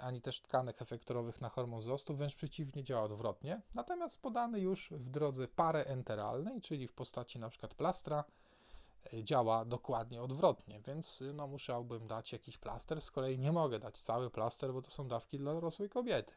[0.00, 3.62] ani też tkanek efektorowych na hormon wzrostu, wręcz przeciwnie, działa odwrotnie.
[3.74, 8.24] Natomiast podany już w drodze pareenteralnej, czyli w postaci przykład plastra,
[9.22, 13.00] działa dokładnie odwrotnie, więc no, musiałbym dać jakiś plaster.
[13.00, 16.34] Z kolei nie mogę dać cały plaster, bo to są dawki dla dorosłej kobiety.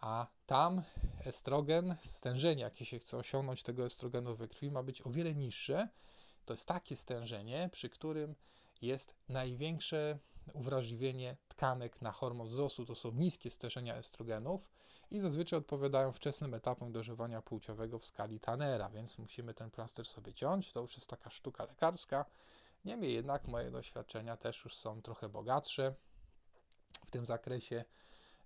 [0.00, 0.82] A tam
[1.24, 5.88] estrogen, stężenie, jakie się chce osiągnąć tego estrogenu we krwi, ma być o wiele niższe.
[6.44, 8.34] To jest takie stężenie, przy którym
[8.82, 10.18] jest największe
[10.52, 12.86] uwrażliwienie tkanek na hormon wzrostu.
[12.86, 14.70] To są niskie stężenia estrogenów
[15.10, 20.34] i zazwyczaj odpowiadają wczesnym etapom dożywania płciowego w skali Tannera, więc musimy ten plaster sobie
[20.34, 20.72] ciąć.
[20.72, 22.24] To już jest taka sztuka lekarska.
[22.84, 25.94] Niemniej jednak moje doświadczenia też już są trochę bogatsze
[27.06, 27.84] w tym zakresie,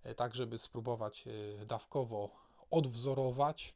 [0.03, 2.31] e, tak żeby spróbować e, dawkowo
[2.71, 3.75] odwzorować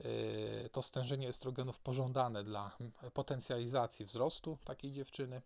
[0.00, 2.76] e, to stężenie estrogenów pożądane dla
[3.14, 5.42] potencjalizacji wzrostu takiej dziewczyny.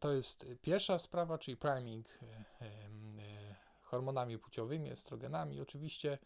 [0.00, 2.08] To jest pierwsza sprawa, czyli priming
[3.92, 5.60] hormonami płciowymi, estrogenami.
[5.60, 6.18] Oczywiście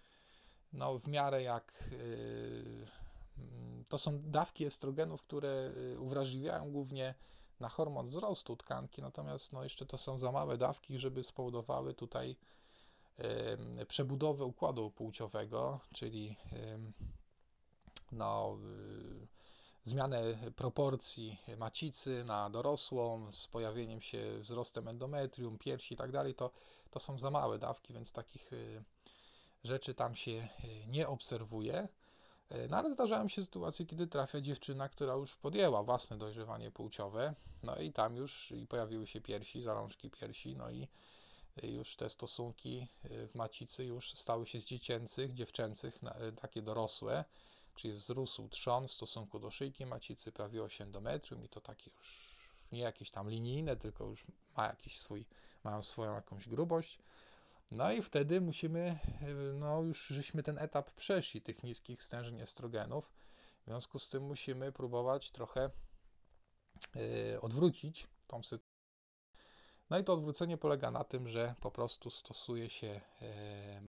[0.73, 2.87] no, w miarę jak yy,
[3.89, 7.15] to są dawki estrogenów, które y, uwrażliwiają głównie
[7.61, 12.37] na hormon wzrostu tkanki, natomiast no, jeszcze to są za małe dawki, żeby spowodowały tutaj
[13.79, 16.93] yy, przebudowę układu płciowego, czyli yy,
[18.13, 18.59] no,
[19.85, 20.23] zmianę
[20.57, 26.51] proporcji macicy na dorosłą z pojawieniem się wzrostem endometrium, piersi i tak dalej, to,
[26.97, 28.85] to są za małe dawki, więc takich y,
[29.65, 30.49] rzeczy tam się y,
[30.87, 31.89] nie obserwuje.
[32.53, 37.35] Y, no ale zdarzają się sytuacje, kiedy trafia dziewczyna, która już podjęła własne dojrzewanie płciowe,
[37.63, 40.89] no i tam już i pojawiły się piersi, zalążki piersi, no i
[41.63, 46.01] już te stosunki w macicy już stały się z dziecięcych, dziewczęcych,
[46.41, 47.25] takie dorosłe,
[47.75, 52.36] czyli wzrósł trzon w stosunku do szyjki macicy, pojawiło się endometrium i to takie już
[52.73, 54.27] nie jakieś tam linijne, tylko już
[54.57, 55.27] ma jakiś swój,
[55.65, 56.99] mają swoją jakąś grubość.
[57.71, 58.99] No i wtedy musimy,
[59.55, 63.13] no już żeśmy ten etap przeszli tych niskich stężeń estrogenów,
[63.63, 65.71] w związku z tym musimy próbować trochę
[66.95, 68.77] yy, odwrócić tą sytuację.
[69.91, 73.29] No i to odwrócenie polega na tym, że po prostu stosuje się yy,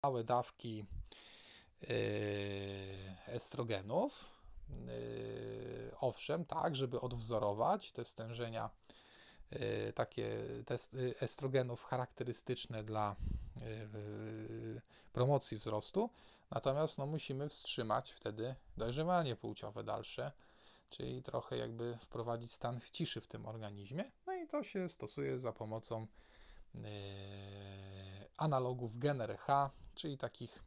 [0.04, 0.86] małe dawki
[1.82, 1.88] yy,
[3.28, 4.39] estrogenów,
[6.00, 8.70] owszem, tak, żeby odwzorować te stężenia,
[9.52, 10.30] yy, takie
[10.66, 13.16] testy estrogenów charakterystyczne dla
[15.14, 16.10] promocji wzrostu,
[16.52, 20.32] natomiast no, musimy wstrzymać wtedy dojrzewanie płciowe dalsze,
[20.90, 24.04] czyli trochę jakby wprowadzić stan w ciszy w tym organizmie.
[24.28, 26.08] No i to się stosuje za pomocą
[28.38, 29.48] analogów GNRH,
[29.96, 30.64] czyli takich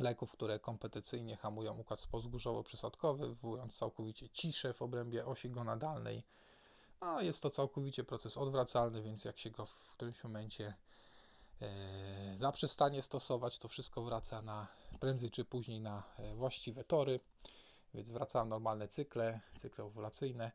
[0.00, 6.22] leków, które kompetencyjnie hamują układ spozgórzowo-przysadkowy, wywołując całkowicie ciszę w obrębie osi gonadalnej.
[7.00, 10.74] No, jest to całkowicie proces odwracalny, więc jak się go w którymś momencie
[11.60, 14.66] e, zaprzestanie stosować, to wszystko wraca na
[15.00, 17.20] prędzej czy później na e, właściwe tory,
[17.94, 20.52] więc wracają normalne cykle, cykle owulacyjne.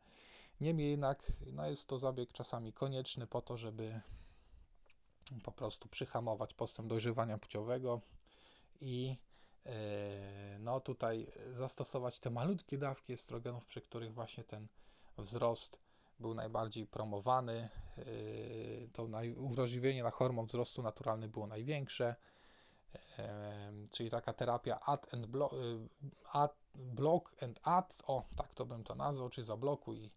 [0.61, 4.01] Niemniej jednak no jest to zabieg czasami konieczny po to, żeby
[5.43, 8.01] po prostu przyhamować postęp dojrzewania płciowego
[8.81, 9.17] i
[10.59, 14.67] no tutaj zastosować te malutkie dawki estrogenów, przy których właśnie ten
[15.17, 15.79] wzrost
[16.19, 18.03] był najbardziej promowany, e,
[18.93, 22.15] to uwrażliwienie na hormon wzrostu naturalny było największe,
[23.19, 25.55] e, czyli taka terapia add and block,
[26.75, 30.11] block and add, o tak to bym to nazwał, czyli zablokuj i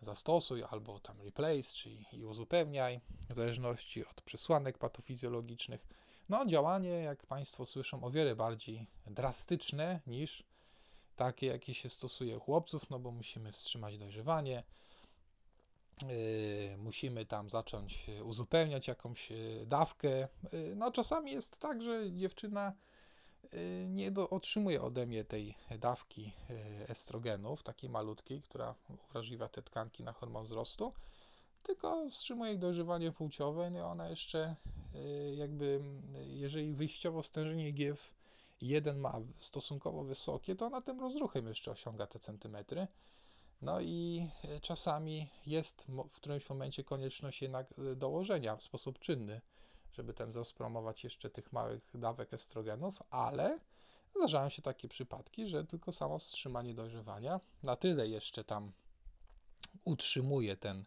[0.00, 5.86] zastosuj, albo tam replace, czyli i uzupełniaj, w zależności od przesłanek patofizjologicznych.
[6.28, 10.44] No, działanie, jak Państwo słyszą, o wiele bardziej drastyczne niż
[11.16, 14.62] takie, jakie się stosuje u chłopców, no bo musimy wstrzymać dojrzewanie,
[16.02, 20.28] yy, musimy tam zacząć uzupełniać jakąś yy, dawkę.
[20.52, 22.72] Yy, no, czasami jest tak, że dziewczyna
[23.42, 23.58] yy,
[23.88, 28.74] nie do, otrzymuje ode mnie tej dawki yy, estrogenów, takiej malutkiej, która
[29.08, 30.92] uwrażliwia te tkanki na hormon wzrostu
[31.66, 34.56] tylko wstrzymuje ich dojrzewanie płciowe, no ona jeszcze
[34.94, 35.80] y, jakby,
[36.26, 38.14] jeżeli wyjściowo stężenie GF
[38.60, 42.86] 1 ma stosunkowo wysokie, to ona tym rozruchem jeszcze osiąga te centymetry.
[43.62, 49.40] No i y, czasami jest w którymś momencie konieczność jednak y, dołożenia w sposób czynny,
[49.92, 53.58] żeby ten wzrost promować jeszcze tych małych dawek estrogenów, ale
[54.16, 58.72] zdarzają się takie przypadki, że tylko samo wstrzymanie dojrzewania na tyle jeszcze tam
[59.84, 60.84] utrzymuje ten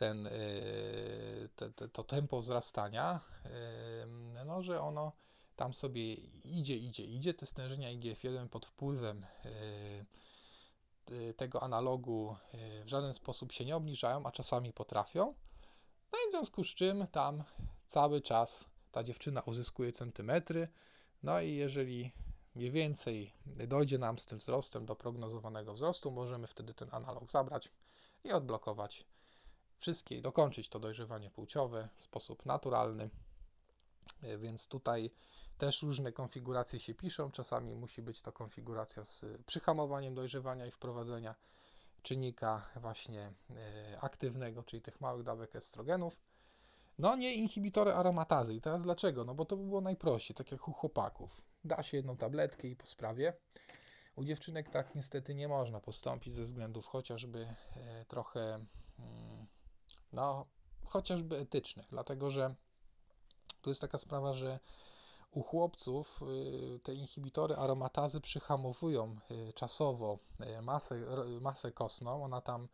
[0.00, 5.12] ten, y, te, te, to tempo wzrastania, y, no, że ono
[5.56, 7.34] tam sobie idzie, idzie, idzie.
[7.34, 12.36] Te stężenia IGF-1 pod wpływem y, tego analogu
[12.84, 15.34] w żaden sposób się nie obniżają, a czasami potrafią.
[16.12, 17.44] No i w związku z czym tam
[17.86, 20.68] cały czas ta dziewczyna uzyskuje centymetry.
[21.22, 22.12] No i jeżeli
[22.54, 27.68] mniej więcej dojdzie nam z tym wzrostem do prognozowanego wzrostu, możemy wtedy ten analog zabrać
[28.24, 29.04] i odblokować
[29.80, 33.10] wszystkie, dokończyć to dojrzewanie płciowe w sposób naturalny.
[34.22, 35.10] E, więc tutaj
[35.58, 37.30] też różne konfiguracje się piszą.
[37.30, 41.34] Czasami musi być to konfiguracja z przyhamowaniem dojrzewania i wprowadzenia
[42.02, 46.16] czynnika właśnie e, aktywnego, czyli tych małych dawek estrogenów.
[46.98, 48.54] No nie inhibitory aromatazy.
[48.54, 49.24] I teraz dlaczego?
[49.24, 51.42] No bo to by było najprościej, tak jak u chłopaków.
[51.64, 53.32] Da się jedną tabletkę i po sprawie.
[54.16, 58.54] U dziewczynek tak niestety nie można postąpić ze względów chociażby e, trochę
[58.98, 59.46] mm,
[60.12, 60.46] no,
[60.84, 62.54] chociażby etycznych, dlatego że
[63.62, 64.58] tu jest taka sprawa, że
[65.30, 70.18] u chłopców y, te inhibitory aromatazy przyhamowują y, czasowo
[70.58, 71.06] y, masę,
[71.40, 72.68] masę kostną, ona tam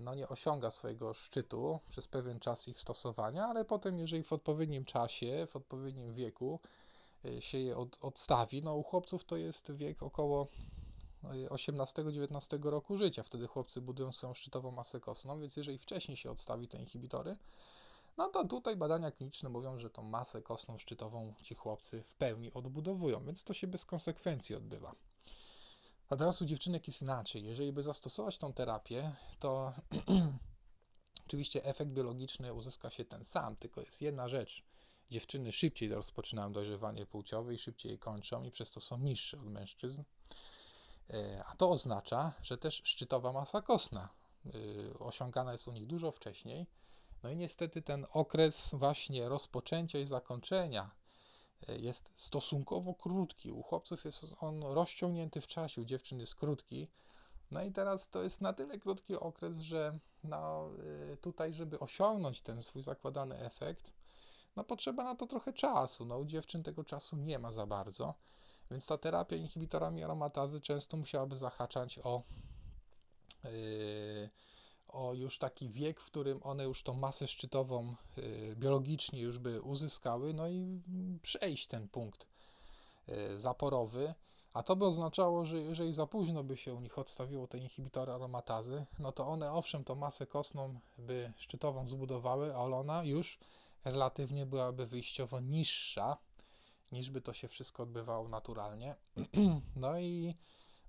[0.00, 4.84] no, nie osiąga swojego szczytu przez pewien czas ich stosowania, ale potem, jeżeli w odpowiednim
[4.84, 6.60] czasie, w odpowiednim wieku
[7.40, 10.46] się je od, odstawi, no u chłopców to jest wiek około
[11.22, 13.22] 18-19 roku życia.
[13.22, 17.36] Wtedy chłopcy budują swoją szczytową masę kostną, więc jeżeli wcześniej się odstawi te inhibitory,
[18.16, 22.52] no to tutaj badania kliniczne mówią, że tą masę kostną szczytową ci chłopcy w pełni
[22.52, 24.94] odbudowują, więc to się bez konsekwencji odbywa.
[26.10, 27.44] A teraz u dziewczynek jest inaczej.
[27.44, 29.72] Jeżeli by zastosować tą terapię, to
[31.26, 34.64] oczywiście efekt biologiczny uzyska się ten sam, tylko jest jedna rzecz.
[35.10, 39.46] Dziewczyny szybciej rozpoczynają dojrzewanie płciowe i szybciej je kończą i przez to są niższe od
[39.46, 40.02] mężczyzn.
[41.14, 44.08] E, a to oznacza, że też szczytowa masa kostna
[44.46, 46.66] e, osiągana jest u nich dużo wcześniej.
[47.22, 50.90] No i niestety ten okres właśnie rozpoczęcia i zakończenia
[51.68, 53.52] e, jest stosunkowo krótki.
[53.52, 56.88] U chłopców jest on rozciągnięty w czasie, u dziewczyn jest krótki.
[57.50, 60.70] No i teraz to jest na tyle krótki okres, że no,
[61.12, 63.92] y, tutaj, żeby osiągnąć ten swój zakładany efekt,
[64.56, 66.04] no potrzeba na to trochę czasu.
[66.04, 68.14] No, u dziewczyn tego czasu nie ma za bardzo,
[68.70, 72.22] więc ta terapia inhibitorami aromatazy często musiałaby zahaczać o,
[73.44, 74.30] yy,
[74.88, 79.62] o już taki wiek, w którym one już tą masę szczytową yy, biologicznie już by
[79.62, 80.80] uzyskały, no i
[81.22, 82.26] przejść ten punkt
[83.08, 84.14] yy, zaporowy.
[84.52, 88.12] A to by oznaczało, że jeżeli za późno by się u nich odstawiło te inhibitory
[88.12, 93.38] aromatazy, no to one owszem tą masę kostną by szczytową zbudowały, ale ona już
[93.84, 96.16] relatywnie byłaby wyjściowo niższa,
[96.92, 98.94] niż by to się wszystko odbywało naturalnie.
[99.76, 100.34] No i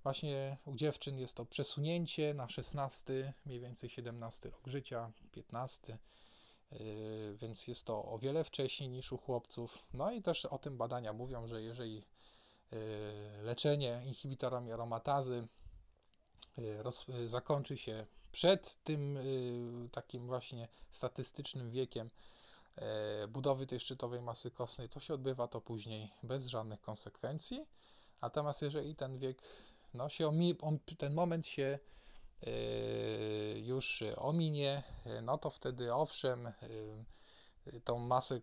[0.02, 5.98] właśnie u dziewczyn jest to przesunięcie na 16, mniej więcej 17 rok życia, 15,
[6.72, 9.86] yy, więc jest to o wiele wcześniej niż u chłopców.
[9.94, 12.02] No i też o tym badania mówią, że jeżeli yy,
[13.42, 15.48] leczenie inhibitorami aromatazy
[17.08, 19.18] yy, zakończy się przed tym
[19.92, 22.10] takim właśnie statystycznym wiekiem
[23.28, 27.66] budowy tej szczytowej masy kostnej, to się odbywa to później bez żadnych konsekwencji.
[28.22, 29.42] Natomiast jeżeli ten wiek,
[29.94, 30.56] no się omi,
[30.98, 31.78] ten moment się
[32.42, 32.50] e,
[33.58, 36.52] już ominie, e, no to wtedy owszem,
[37.84, 38.40] tą masę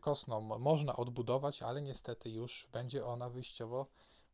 [0.00, 3.86] kostną można odbudować, ale niestety już będzie ona wyjściowo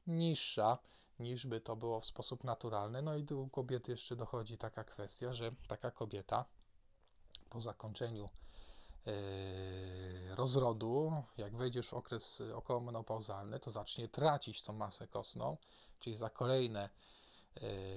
[0.07, 0.79] niższa
[1.19, 3.03] niż by to było w sposób naturalny.
[3.03, 6.45] No i u kobiety jeszcze dochodzi taka kwestia, że taka kobieta
[7.51, 8.29] po zakończeniu
[10.37, 15.57] rozrodu, jak wejdziesz w okres okołomenopauzalny, to zacznie tracić tą masę kostną,
[16.01, 16.89] czyli za kolejne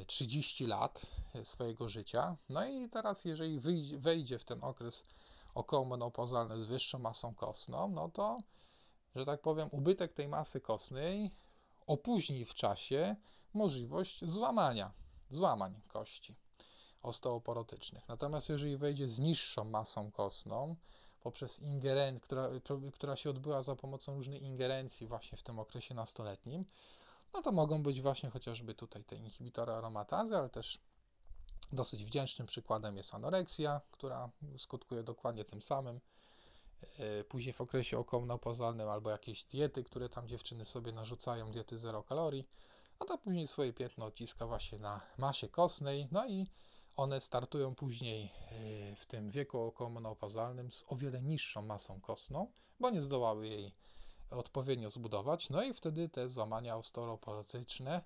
[0.08, 1.06] 30 yy, lat
[1.44, 2.38] swojego życia.
[2.50, 3.60] No i teraz, jeżeli
[4.00, 5.04] wejdzie w ten okres
[5.56, 8.38] okołomenopauzalny z wyższą masą kostną, no to,
[9.16, 11.32] że tak powiem, ubytek tej masy kostnej
[11.88, 13.16] opóźni w czasie
[13.54, 14.92] możliwość złamania,
[15.30, 16.36] złamań kości
[17.02, 18.08] osteoporotycznych.
[18.08, 20.76] Natomiast jeżeli wejdzie z niższą masą kostną,
[21.20, 22.50] poprzez ingerencję, która,
[22.94, 26.66] która się odbyła za pomocą różnych ingerencji właśnie w tym okresie nastoletnim,
[27.34, 30.80] no to mogą być właśnie chociażby tutaj te inhibitory aromatazy, ale też
[31.74, 36.00] dosyć wdzięcznym przykładem jest anoreksja, która skutkuje dokładnie tym samym.
[37.00, 42.04] E, później w okresie okołonopozalnym albo jakieś diety, które tam dziewczyny sobie narzucają, diety zero
[42.04, 42.48] kalorii,
[43.00, 46.48] a to później swoje piętno odciska właśnie na masie kostnej, no i
[47.00, 52.90] one startują później e, w tym wieku okołomenopauzalnym z o wiele niższą masą kostną, bo
[52.90, 53.74] nie zdołały jej
[54.32, 58.02] odpowiednio zbudować, no i wtedy te złamania osteoporotyczne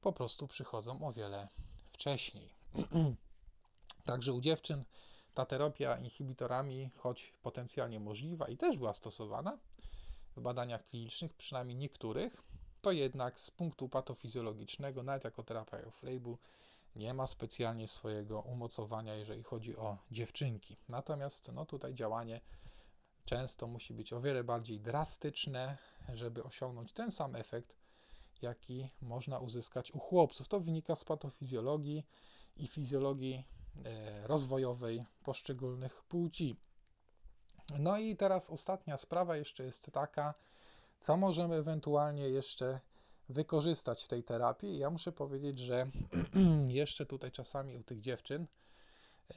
[0.00, 1.48] po prostu przychodzą o wiele
[1.92, 2.50] wcześniej.
[4.04, 4.84] Także u dziewczyn
[5.34, 9.58] ta terapia inhibitorami, choć potencjalnie możliwa i też była stosowana
[10.36, 12.42] w badaniach klinicznych, przynajmniej niektórych,
[12.80, 16.36] to jednak z punktu patofizjologicznego, nawet jako terapia off-label,
[16.96, 20.76] nie ma specjalnie swojego umocowania, jeżeli chodzi o dziewczynki.
[20.88, 22.40] Natomiast no, tutaj działanie
[23.24, 25.78] często musi być o wiele bardziej drastyczne,
[26.14, 27.76] żeby osiągnąć ten sam efekt,
[28.42, 30.48] jaki można uzyskać u chłopców.
[30.48, 32.06] To wynika z patofizjologii
[32.56, 33.44] i fizjologii
[33.84, 36.56] e, rozwojowej poszczególnych płci.
[37.78, 40.34] No i teraz ostatnia sprawa jeszcze jest taka,
[41.00, 42.80] co możemy ewentualnie jeszcze
[43.32, 44.78] wykorzystać w tej terapii.
[44.78, 45.86] Ja muszę powiedzieć, że
[46.68, 48.46] jeszcze tutaj czasami u tych dziewczyn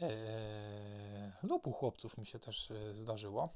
[0.01, 3.49] e, lub u chłopców mi się też e, zdarzyło,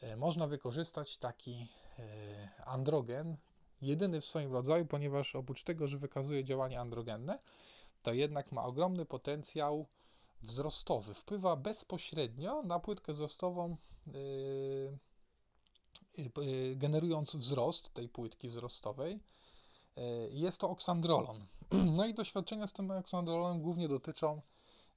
[0.00, 3.36] e, można wykorzystać taki e, androgen,
[3.82, 7.38] jedyny w swoim rodzaju, ponieważ oprócz tego, że wykazuje działanie androgenne,
[8.02, 9.86] to jednak ma ogromny potencjał
[10.42, 11.14] wzrostowy.
[11.14, 14.12] Wpływa bezpośrednio na płytkę wzrostową, e,
[16.18, 19.20] e, generując wzrost tej płytki wzrostowej
[20.30, 21.46] jest to oksandrolon.
[21.96, 24.42] No i doświadczenia z tym oksandrolonem głównie dotyczą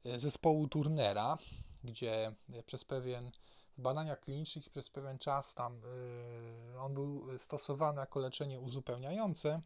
[0.05, 1.37] e, zespołu Turnera,
[1.83, 3.31] gdzie e, przez pewien
[3.77, 5.81] w badaniach klinicznych przez pewien czas tam
[6.79, 9.61] on był stosowany jako leczenie uzupełniające.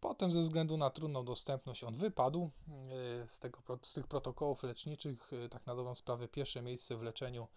[0.00, 2.50] Potem ze względu na trudną dostępność on wypadł
[3.26, 5.30] z, tego, z tych protokołów leczniczych.
[5.50, 7.48] Tak na dobrą sprawę pierwsze miejsce w leczeniu,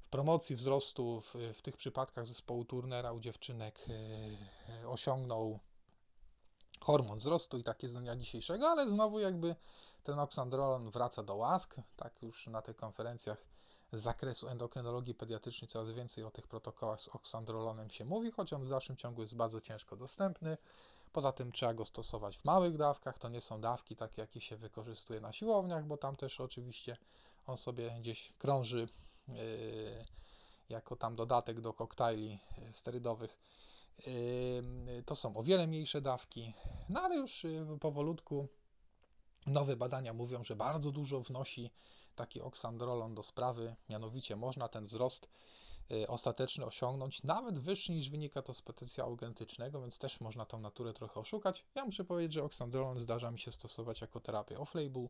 [0.00, 3.86] w promocji wzrostu w, w tych przypadkach zespołu Turnera u dziewczynek
[4.86, 5.58] osiągnął
[6.80, 9.56] hormon wzrostu i takie z dnia dzisiejszego, ale znowu jakby
[10.02, 13.44] ten oksandrolon wraca do łask, tak już na tych konferencjach
[13.92, 18.64] z zakresu endokrynologii pediatrycznej coraz więcej o tych protokołach z oksandrolonem się mówi, choć on
[18.64, 20.56] w dalszym ciągu jest bardzo ciężko dostępny.
[21.12, 24.56] Poza tym trzeba go stosować w małych dawkach, to nie są dawki takie, jakie się
[24.56, 26.96] wykorzystuje na siłowniach, bo tam też oczywiście
[27.46, 28.88] on sobie gdzieś krąży
[29.28, 29.36] yy,
[30.68, 33.38] jako tam dodatek do koktajli yy, sterydowych
[35.06, 36.54] to są o wiele mniejsze dawki,
[36.88, 38.48] no ale już y, powolutku
[39.46, 41.70] Nowe badania mówią, że bardzo dużo wnosi
[42.14, 45.28] taki oksandrolon do sprawy, mianowicie można ten wzrost
[45.92, 50.60] y, ostateczny osiągnąć, nawet wyższy niż wynika to z potencjału genetycznego, więc też można tą
[50.60, 51.64] naturę trochę oszukać.
[51.74, 55.08] Ja muszę powiedzieć, że oksandrolon zdarza mi się stosować jako terapię off-label,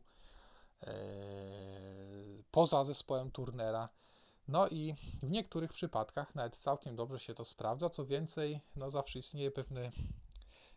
[0.81, 3.89] yy, poza zespołem Turnera.
[4.49, 7.89] No i w niektórych przypadkach nawet całkiem dobrze się to sprawdza.
[7.89, 9.91] Co więcej, no zawsze istnieje pewne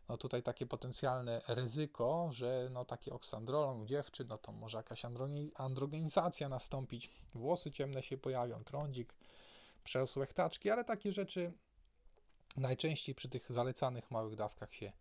[0.08, 5.02] no tutaj takie potencjalne ryzyko, że no taki oksandrolon u dziewczyn, no to może jakaś
[5.54, 9.14] androgenizacja nastąpić, włosy ciemne się pojawią, trądzik,
[9.84, 11.52] przerosłe chtaczki, ale takie rzeczy
[12.56, 14.92] najczęściej przy tych zalecanych małych dawkach się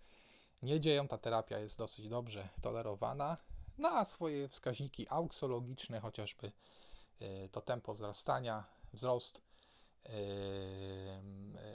[0.61, 1.07] nie dzieją.
[1.07, 3.37] Ta terapia jest dosyć dobrze tolerowana.
[3.77, 6.51] No a swoje wskaźniki auksologiczne, chociażby
[7.51, 8.63] to tempo wzrastania,
[8.93, 9.41] wzrost,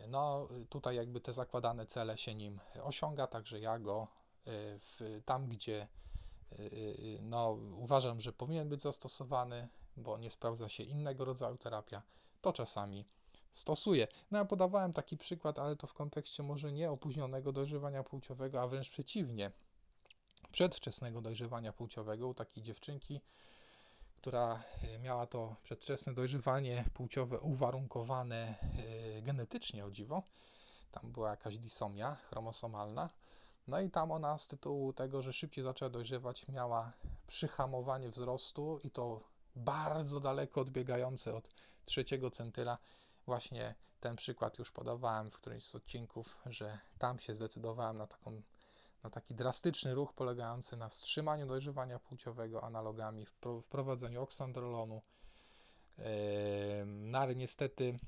[0.08, 5.48] no, tutaj jakby te zakładane cele się nim osiąga, także ja go y, w, tam,
[5.48, 5.88] gdzie
[6.52, 12.02] y, y, no, uważam, że powinien być zastosowany, bo nie sprawdza się innego rodzaju terapia,
[12.40, 13.06] to czasami
[13.52, 14.08] stosuję.
[14.30, 18.68] No ja podawałem taki przykład, ale to w kontekście może nie opóźnionego dojrzewania płciowego, a
[18.68, 19.52] wręcz przeciwnie,
[20.52, 23.20] przedwczesnego dojrzewania płciowego u takiej dziewczynki,
[24.26, 28.54] która e, miała to przedwczesne dojrzewanie płciowe uwarunkowane
[29.18, 30.22] e, genetycznie, o dziwo.
[30.92, 33.10] Tam była jakaś disomia chromosomalna.
[33.66, 36.92] No i tam ona z tytułu tego, że szybciej zaczęła dojrzewać, miała
[37.26, 39.20] przyhamowanie wzrostu i to
[39.56, 41.50] bardzo daleko odbiegające od
[41.84, 42.78] trzeciego centyla.
[43.26, 48.42] Właśnie ten przykład już podawałem w którymś z odcinków, że tam się zdecydowałem na taką
[49.06, 53.26] na taki drastyczny ruch polegający na wstrzymaniu dojrzewania płciowego analogami,
[53.62, 55.02] wprowadzeniu oksandrolonu.
[56.86, 57.98] No ale niestety,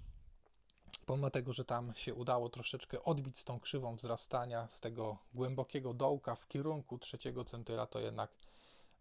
[1.06, 5.94] pomimo tego, że tam się udało troszeczkę odbić z tą krzywą wzrastania, z tego głębokiego
[5.94, 8.30] dołka w kierunku trzeciego centyla, to jednak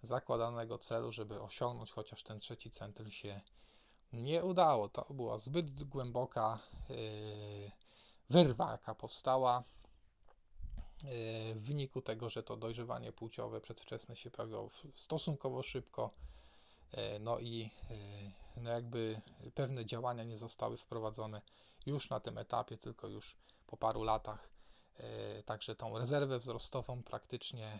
[0.03, 3.41] zakładanego celu, żeby osiągnąć chociaż ten trzeci centyl się
[4.13, 4.89] nie udało.
[4.89, 7.71] To była zbyt głęboka yy,
[8.29, 9.63] wyrwa, jaka powstała
[11.55, 16.11] w wyniku tego, że to dojrzewanie płciowe przedwczesne się pojawiło stosunkowo szybko,
[16.91, 19.21] e, no i e, no jakby
[19.55, 21.41] pewne działania nie zostały wprowadzone
[21.85, 23.37] już na tym etapie, tylko już
[23.67, 24.49] po paru latach.
[24.97, 27.79] E, także tą rezerwę wzrostową praktycznie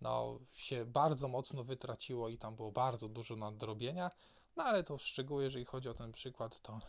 [0.00, 4.10] no, się bardzo mocno wytraciło i tam było bardzo dużo nadrobienia.
[4.56, 6.80] No ale to w szczegóły, jeżeli chodzi o ten przykład, to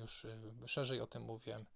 [0.00, 0.26] już
[0.66, 1.66] szerzej o tym mówiłem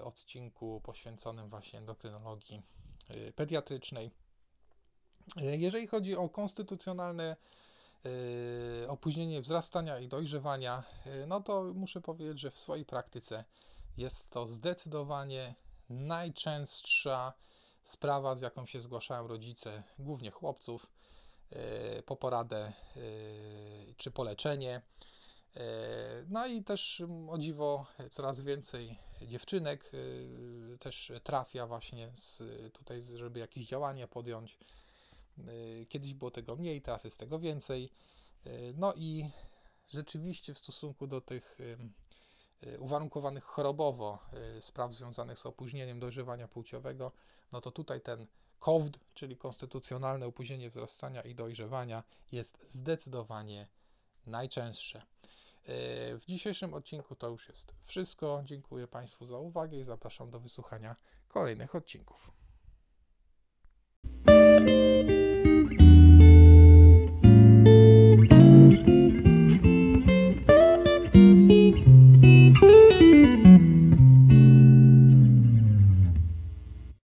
[0.00, 2.62] odcinku poświęconym właśnie endokrynologii
[3.10, 4.10] y, pediatrycznej.
[5.40, 7.36] Y, jeżeli chodzi o konstytucjonalne
[8.82, 10.82] y, opóźnienie wzrastania i dojrzewania,
[11.26, 13.44] no to muszę powiedzieć, że w swojej praktyce
[13.96, 15.54] jest to zdecydowanie
[15.88, 17.32] najczęstsza
[17.84, 20.86] sprawa, z jaką się zgłaszają rodzice, głównie chłopców,
[22.06, 22.72] po poradę
[23.96, 24.82] czy po leczenie.
[26.28, 32.42] No i też o dziwo coraz więcej dziewczynek y, też trafia właśnie z,
[32.72, 34.58] tutaj, żeby jakieś działania podjąć.
[35.38, 37.90] Y, kiedyś było tego mniej, teraz jest tego więcej.
[38.74, 39.30] No i
[39.88, 41.58] rzeczywiście w stosunku do tych
[42.78, 44.18] uwarunkowanych chorobowo
[44.60, 47.12] spraw związanych z opóźnieniem dojrzewania płciowego,
[47.52, 48.26] no to tutaj ten
[48.58, 52.02] COVID, czyli konstytucjonalne opóźnienie wzrastania i dojrzewania,
[52.32, 53.68] jest zdecydowanie
[54.26, 55.02] najczęstsze.
[55.68, 58.42] W dzisiejszym odcinku to już jest wszystko.
[58.44, 60.96] Dziękuję Państwu za uwagę i zapraszam do wysłuchania
[61.28, 62.32] kolejnych odcinków.